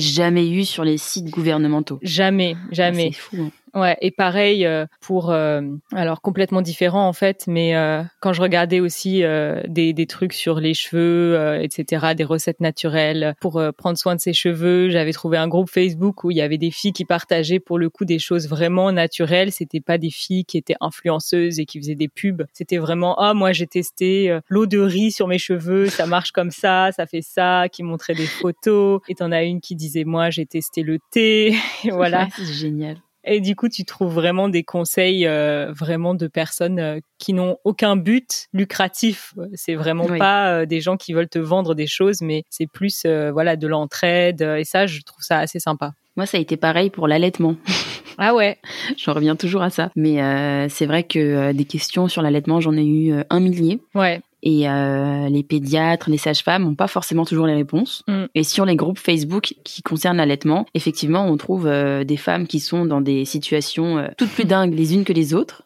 Jamais 0.00 0.48
eu 0.48 0.64
sur 0.64 0.84
les 0.84 0.98
sites 0.98 1.30
gouvernementaux. 1.30 1.98
Jamais, 2.02 2.56
jamais. 2.70 3.10
C'est 3.12 3.18
fou. 3.18 3.36
hein. 3.42 3.50
Ouais, 3.74 3.96
et 4.02 4.10
pareil 4.10 4.66
euh, 4.66 4.84
pour 5.00 5.30
euh, 5.30 5.62
alors 5.92 6.20
complètement 6.20 6.60
différent 6.60 7.08
en 7.08 7.14
fait, 7.14 7.44
mais 7.46 7.74
euh, 7.74 8.02
quand 8.20 8.34
je 8.34 8.42
regardais 8.42 8.80
aussi 8.80 9.24
euh, 9.24 9.62
des, 9.66 9.94
des 9.94 10.06
trucs 10.06 10.34
sur 10.34 10.60
les 10.60 10.74
cheveux, 10.74 11.38
euh, 11.38 11.58
etc., 11.58 12.14
des 12.14 12.24
recettes 12.24 12.60
naturelles 12.60 13.34
pour 13.40 13.56
euh, 13.56 13.72
prendre 13.72 13.96
soin 13.96 14.14
de 14.14 14.20
ses 14.20 14.34
cheveux, 14.34 14.90
j'avais 14.90 15.12
trouvé 15.12 15.38
un 15.38 15.48
groupe 15.48 15.70
Facebook 15.70 16.22
où 16.22 16.30
il 16.30 16.36
y 16.36 16.42
avait 16.42 16.58
des 16.58 16.70
filles 16.70 16.92
qui 16.92 17.06
partageaient 17.06 17.60
pour 17.60 17.78
le 17.78 17.88
coup 17.88 18.04
des 18.04 18.18
choses 18.18 18.46
vraiment 18.46 18.92
naturelles. 18.92 19.52
C'était 19.52 19.80
pas 19.80 19.96
des 19.96 20.10
filles 20.10 20.44
qui 20.44 20.58
étaient 20.58 20.76
influenceuses 20.82 21.58
et 21.58 21.64
qui 21.64 21.78
faisaient 21.78 21.94
des 21.94 22.08
pubs. 22.08 22.44
C'était 22.52 22.78
vraiment 22.78 23.18
ah 23.18 23.32
moi 23.32 23.52
j'ai 23.52 23.66
testé 23.66 24.38
l'eau 24.48 24.66
de 24.66 24.80
riz 24.80 25.12
sur 25.12 25.28
mes 25.28 25.38
cheveux, 25.38 25.86
ça 25.86 26.04
marche 26.04 26.32
comme 26.32 26.50
ça, 26.50 26.90
ça 26.92 27.06
fait 27.06 27.22
ça, 27.22 27.68
qui 27.72 27.82
montrait 27.82 28.14
des 28.14 28.26
photos. 28.26 29.00
Et 29.08 29.14
t'en 29.14 29.32
as 29.32 29.44
une 29.44 29.62
qui 29.62 29.76
disait 29.76 30.04
moi 30.04 30.28
j'ai 30.28 30.44
testé 30.44 30.82
le 30.82 30.98
thé, 31.10 31.54
voilà. 31.90 32.28
C'est 32.36 32.52
génial. 32.52 32.98
Et 33.24 33.40
du 33.40 33.54
coup, 33.56 33.68
tu 33.68 33.84
trouves 33.84 34.12
vraiment 34.12 34.48
des 34.48 34.64
conseils 34.64 35.26
euh, 35.26 35.72
vraiment 35.72 36.14
de 36.14 36.26
personnes 36.26 36.78
euh, 36.80 37.00
qui 37.18 37.32
n'ont 37.32 37.56
aucun 37.64 37.96
but 37.96 38.46
lucratif. 38.52 39.34
C'est 39.54 39.74
vraiment 39.74 40.06
Oui. 40.06 40.18
pas 40.18 40.48
euh, 40.52 40.66
des 40.66 40.80
gens 40.80 40.96
qui 40.96 41.12
veulent 41.12 41.28
te 41.28 41.38
vendre 41.38 41.74
des 41.74 41.86
choses, 41.86 42.20
mais 42.20 42.42
c'est 42.50 42.66
plus 42.66 43.06
voilà 43.32 43.56
de 43.56 43.66
l'entraide. 43.66 44.42
Et 44.42 44.64
ça, 44.64 44.86
je 44.86 45.00
trouve 45.02 45.22
ça 45.22 45.38
assez 45.38 45.60
sympa. 45.60 45.92
Moi, 46.16 46.26
ça 46.26 46.36
a 46.36 46.40
été 46.40 46.56
pareil 46.56 46.90
pour 46.90 47.08
l'allaitement. 47.08 47.56
Ah 48.18 48.34
ouais. 48.34 48.58
J'en 48.98 49.14
reviens 49.14 49.36
toujours 49.36 49.62
à 49.62 49.70
ça. 49.70 49.90
Mais 49.96 50.22
euh, 50.22 50.68
c'est 50.68 50.86
vrai 50.86 51.02
que 51.02 51.18
euh, 51.18 51.52
des 51.52 51.64
questions 51.64 52.08
sur 52.08 52.22
l'allaitement, 52.22 52.60
j'en 52.60 52.76
ai 52.76 52.84
eu 52.84 53.12
euh, 53.12 53.24
un 53.30 53.40
millier. 53.40 53.80
Ouais. 53.94 54.20
Et 54.42 54.68
euh, 54.68 55.28
les 55.28 55.42
pédiatres, 55.42 56.10
les 56.10 56.18
sages-femmes 56.18 56.64
n'ont 56.64 56.74
pas 56.74 56.88
forcément 56.88 57.24
toujours 57.24 57.46
les 57.46 57.54
réponses. 57.54 58.02
Mm. 58.08 58.24
Et 58.34 58.44
sur 58.44 58.64
les 58.64 58.76
groupes 58.76 58.98
Facebook 58.98 59.54
qui 59.64 59.82
concernent 59.82 60.16
l'allaitement, 60.16 60.66
effectivement, 60.74 61.26
on 61.26 61.36
trouve 61.36 61.66
euh, 61.66 62.04
des 62.04 62.16
femmes 62.16 62.46
qui 62.46 62.58
sont 62.58 62.84
dans 62.84 63.00
des 63.00 63.24
situations 63.24 63.98
euh, 63.98 64.08
toutes 64.16 64.30
plus 64.30 64.44
dingues 64.44 64.74
les 64.74 64.94
unes 64.94 65.04
que 65.04 65.12
les 65.12 65.34
autres. 65.34 65.61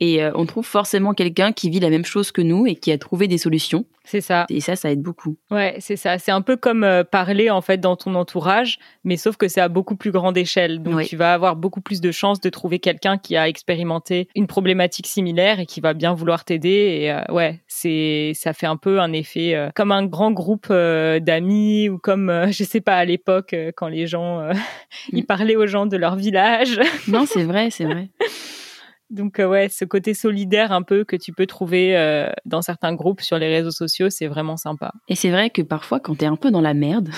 Et 0.00 0.22
euh, 0.22 0.30
on 0.34 0.46
trouve 0.46 0.66
forcément 0.66 1.14
quelqu'un 1.14 1.52
qui 1.52 1.68
vit 1.70 1.80
la 1.80 1.90
même 1.90 2.04
chose 2.04 2.30
que 2.32 2.42
nous 2.42 2.66
et 2.66 2.76
qui 2.76 2.92
a 2.92 2.98
trouvé 2.98 3.26
des 3.28 3.38
solutions. 3.38 3.84
C'est 4.04 4.20
ça. 4.20 4.46
Et 4.50 4.60
ça, 4.60 4.74
ça 4.74 4.90
aide 4.90 5.00
beaucoup. 5.00 5.36
Ouais, 5.52 5.76
c'est 5.78 5.94
ça. 5.96 6.18
C'est 6.18 6.32
un 6.32 6.40
peu 6.42 6.56
comme 6.56 6.82
euh, 6.82 7.04
parler 7.04 7.50
en 7.50 7.60
fait 7.60 7.78
dans 7.78 7.94
ton 7.94 8.16
entourage, 8.16 8.78
mais 9.04 9.16
sauf 9.16 9.36
que 9.36 9.46
c'est 9.46 9.60
à 9.60 9.68
beaucoup 9.68 9.94
plus 9.94 10.10
grande 10.10 10.36
échelle. 10.36 10.82
Donc 10.82 11.04
tu 11.04 11.16
vas 11.16 11.32
avoir 11.34 11.54
beaucoup 11.54 11.80
plus 11.80 12.00
de 12.00 12.10
chances 12.10 12.40
de 12.40 12.50
trouver 12.50 12.80
quelqu'un 12.80 13.16
qui 13.16 13.36
a 13.36 13.48
expérimenté 13.48 14.28
une 14.34 14.48
problématique 14.48 15.06
similaire 15.06 15.60
et 15.60 15.66
qui 15.66 15.80
va 15.80 15.94
bien 15.94 16.14
vouloir 16.14 16.44
t'aider. 16.44 16.68
Et 17.02 17.12
euh, 17.12 17.20
ouais, 17.30 17.60
c'est 17.68 18.32
ça 18.34 18.52
fait 18.52 18.66
un 18.66 18.76
peu 18.76 19.00
un 19.00 19.12
effet 19.12 19.54
euh, 19.54 19.70
comme 19.74 19.92
un 19.92 20.04
grand 20.04 20.32
groupe 20.32 20.68
d'amis 20.72 21.88
ou 21.88 21.98
comme 21.98 22.46
je 22.50 22.64
sais 22.64 22.80
pas 22.80 22.96
à 22.96 23.04
l'époque 23.04 23.54
quand 23.76 23.88
les 23.88 24.06
gens 24.06 24.48
ils 25.12 25.22
Mm. 25.22 25.26
parlaient 25.26 25.56
aux 25.56 25.66
gens 25.66 25.86
de 25.86 25.96
leur 25.96 26.16
village. 26.16 26.78
Non, 27.08 27.24
c'est 27.26 27.44
vrai, 27.44 27.70
c'est 27.70 27.84
vrai. 27.84 28.08
Donc 29.12 29.38
euh, 29.38 29.46
ouais, 29.48 29.68
ce 29.68 29.84
côté 29.84 30.14
solidaire 30.14 30.72
un 30.72 30.82
peu 30.82 31.04
que 31.04 31.16
tu 31.16 31.32
peux 31.32 31.46
trouver 31.46 31.96
euh, 31.96 32.28
dans 32.46 32.62
certains 32.62 32.94
groupes 32.94 33.20
sur 33.20 33.38
les 33.38 33.48
réseaux 33.48 33.70
sociaux, 33.70 34.08
c'est 34.10 34.26
vraiment 34.26 34.56
sympa. 34.56 34.92
Et 35.08 35.14
c'est 35.14 35.30
vrai 35.30 35.50
que 35.50 35.62
parfois, 35.62 36.00
quand 36.00 36.16
tu 36.16 36.24
es 36.24 36.28
un 36.28 36.36
peu 36.36 36.50
dans 36.50 36.60
la 36.60 36.74
merde, 36.74 37.10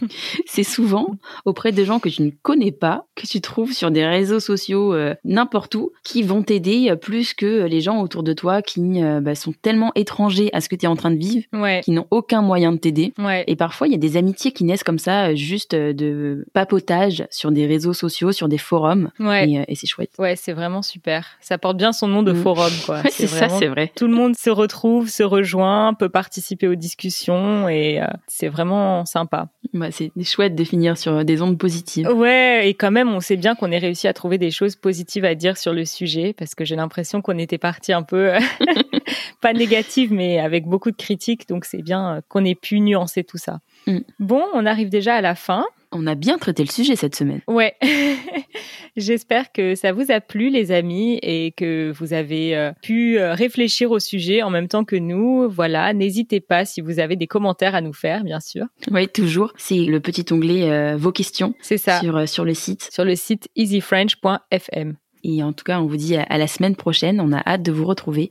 c'est 0.46 0.62
souvent 0.62 1.16
auprès 1.44 1.72
de 1.72 1.84
gens 1.84 1.98
que 1.98 2.08
tu 2.08 2.22
ne 2.22 2.30
connais 2.42 2.72
pas, 2.72 3.06
que 3.16 3.26
tu 3.26 3.40
trouves 3.40 3.72
sur 3.72 3.90
des 3.90 4.06
réseaux 4.06 4.40
sociaux 4.40 4.94
euh, 4.94 5.14
n'importe 5.24 5.74
où, 5.74 5.90
qui 6.04 6.22
vont 6.22 6.42
t'aider 6.42 6.90
euh, 6.90 6.96
plus 6.96 7.34
que 7.34 7.64
les 7.64 7.80
gens 7.80 8.00
autour 8.00 8.22
de 8.22 8.32
toi 8.32 8.62
qui 8.62 9.00
bah, 9.22 9.34
sont 9.34 9.52
tellement 9.62 9.92
étrangers 9.94 10.50
à 10.52 10.60
ce 10.60 10.68
que 10.68 10.76
tu 10.76 10.84
es 10.84 10.88
en 10.88 10.96
train 10.96 11.10
de 11.10 11.16
vivre, 11.18 11.44
Ouais, 11.52 11.80
qui 11.84 11.90
n'ont 11.92 12.06
aucun 12.10 12.42
moyen 12.42 12.72
de 12.72 12.76
t'aider. 12.78 13.12
ouais. 13.18 13.44
Et 13.46 13.56
parfois, 13.56 13.86
il 13.88 13.92
y 13.92 13.94
a 13.94 13.98
des 13.98 14.16
amitiés 14.16 14.52
qui 14.52 14.64
naissent 14.64 14.84
comme 14.84 14.98
ça, 14.98 15.34
juste 15.34 15.74
de 15.74 16.44
papotage 16.52 17.24
sur 17.30 17.50
des 17.50 17.66
réseaux 17.66 17.92
sociaux, 17.92 18.32
sur 18.32 18.48
des 18.48 18.58
forums. 18.58 19.10
Ouais, 19.18 19.48
Et, 19.48 19.64
et 19.68 19.74
c'est 19.74 19.86
chouette. 19.86 20.10
ouais, 20.18 20.36
c'est 20.36 20.52
vraiment 20.52 20.82
super. 20.82 21.29
Ça 21.40 21.58
porte 21.58 21.76
bien 21.76 21.92
son 21.92 22.08
nom 22.08 22.22
de 22.22 22.32
Mm. 22.32 22.42
forum, 22.42 22.72
quoi. 22.86 23.02
C'est 23.10 23.26
ça, 23.26 23.48
c'est 23.48 23.66
vrai. 23.68 23.92
Tout 23.94 24.06
le 24.06 24.14
monde 24.14 24.36
se 24.36 24.50
retrouve, 24.50 25.08
se 25.08 25.22
rejoint, 25.22 25.94
peut 25.94 26.08
participer 26.08 26.68
aux 26.68 26.74
discussions 26.74 27.68
et 27.68 28.00
euh, 28.00 28.06
c'est 28.26 28.48
vraiment 28.48 29.04
sympa. 29.04 29.48
Bah, 29.72 29.90
c'est 29.90 30.10
chouette 30.24 30.54
de 30.54 30.64
finir 30.64 30.96
sur 30.98 31.24
des 31.24 31.42
ondes 31.42 31.58
positives. 31.58 32.08
Ouais, 32.08 32.68
et 32.68 32.74
quand 32.74 32.90
même, 32.90 33.08
on 33.12 33.20
sait 33.20 33.36
bien 33.36 33.54
qu'on 33.54 33.70
ait 33.70 33.78
réussi 33.78 34.08
à 34.08 34.12
trouver 34.12 34.38
des 34.38 34.50
choses 34.50 34.76
positives 34.76 35.24
à 35.24 35.34
dire 35.34 35.56
sur 35.56 35.72
le 35.72 35.84
sujet 35.84 36.34
parce 36.36 36.54
que 36.54 36.64
j'ai 36.64 36.76
l'impression 36.76 37.22
qu'on 37.22 37.38
était 37.38 37.58
parti 37.58 37.92
un 37.92 38.02
peu 38.02 38.32
pas 39.40 39.52
négative, 39.52 40.12
mais 40.12 40.38
avec 40.38 40.66
beaucoup 40.66 40.90
de 40.90 40.96
critiques. 40.96 41.48
Donc 41.48 41.64
c'est 41.64 41.82
bien 41.82 42.16
euh, 42.16 42.20
qu'on 42.28 42.44
ait 42.44 42.54
pu 42.54 42.80
nuancer 42.80 43.24
tout 43.24 43.38
ça. 43.38 43.60
Mm. 43.86 43.98
Bon, 44.18 44.42
on 44.54 44.66
arrive 44.66 44.88
déjà 44.88 45.14
à 45.14 45.20
la 45.20 45.34
fin. 45.34 45.64
On 45.92 46.06
a 46.06 46.14
bien 46.14 46.38
traité 46.38 46.62
le 46.62 46.70
sujet 46.70 46.94
cette 46.94 47.16
semaine. 47.16 47.40
Ouais. 47.48 47.74
J'espère 48.96 49.52
que 49.52 49.74
ça 49.74 49.92
vous 49.92 50.10
a 50.10 50.20
plu, 50.20 50.48
les 50.50 50.72
amis, 50.72 51.18
et 51.22 51.52
que 51.56 51.92
vous 51.96 52.12
avez 52.12 52.56
euh, 52.56 52.72
pu 52.82 53.18
euh, 53.18 53.34
réfléchir 53.34 53.90
au 53.90 53.98
sujet 53.98 54.42
en 54.42 54.50
même 54.50 54.68
temps 54.68 54.84
que 54.84 54.96
nous. 54.96 55.48
Voilà, 55.48 55.92
n'hésitez 55.92 56.40
pas 56.40 56.64
si 56.64 56.80
vous 56.80 56.98
avez 57.00 57.16
des 57.16 57.26
commentaires 57.26 57.74
à 57.74 57.80
nous 57.80 57.92
faire, 57.92 58.22
bien 58.24 58.40
sûr. 58.40 58.66
Oui, 58.90 59.08
toujours. 59.08 59.52
C'est 59.56 59.84
le 59.84 60.00
petit 60.00 60.24
onglet 60.32 60.70
euh, 60.70 60.96
vos 60.96 61.12
questions 61.12 61.54
C'est 61.60 61.78
ça, 61.78 62.00
sur, 62.00 62.18
sur, 62.20 62.28
sur 62.28 62.44
le 62.44 62.54
site. 62.54 62.90
le 62.98 63.16
site 63.16 63.48
easyfrench.fm. 63.56 64.94
Et 65.22 65.42
en 65.42 65.52
tout 65.52 65.64
cas, 65.64 65.80
on 65.80 65.86
vous 65.86 65.96
dit 65.98 66.16
à, 66.16 66.22
à 66.22 66.38
la 66.38 66.46
semaine 66.46 66.76
prochaine. 66.76 67.20
On 67.20 67.32
a 67.32 67.42
hâte 67.46 67.62
de 67.62 67.72
vous 67.72 67.84
retrouver. 67.84 68.30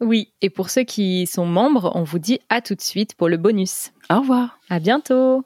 Oui, 0.00 0.32
et 0.40 0.50
pour 0.50 0.70
ceux 0.70 0.84
qui 0.84 1.26
sont 1.26 1.46
membres, 1.46 1.92
on 1.94 2.04
vous 2.04 2.18
dit 2.18 2.40
à 2.48 2.60
tout 2.60 2.74
de 2.74 2.80
suite 2.80 3.14
pour 3.16 3.28
le 3.28 3.36
bonus. 3.36 3.90
Au 4.10 4.20
revoir. 4.20 4.58
À 4.70 4.78
bientôt. 4.78 5.44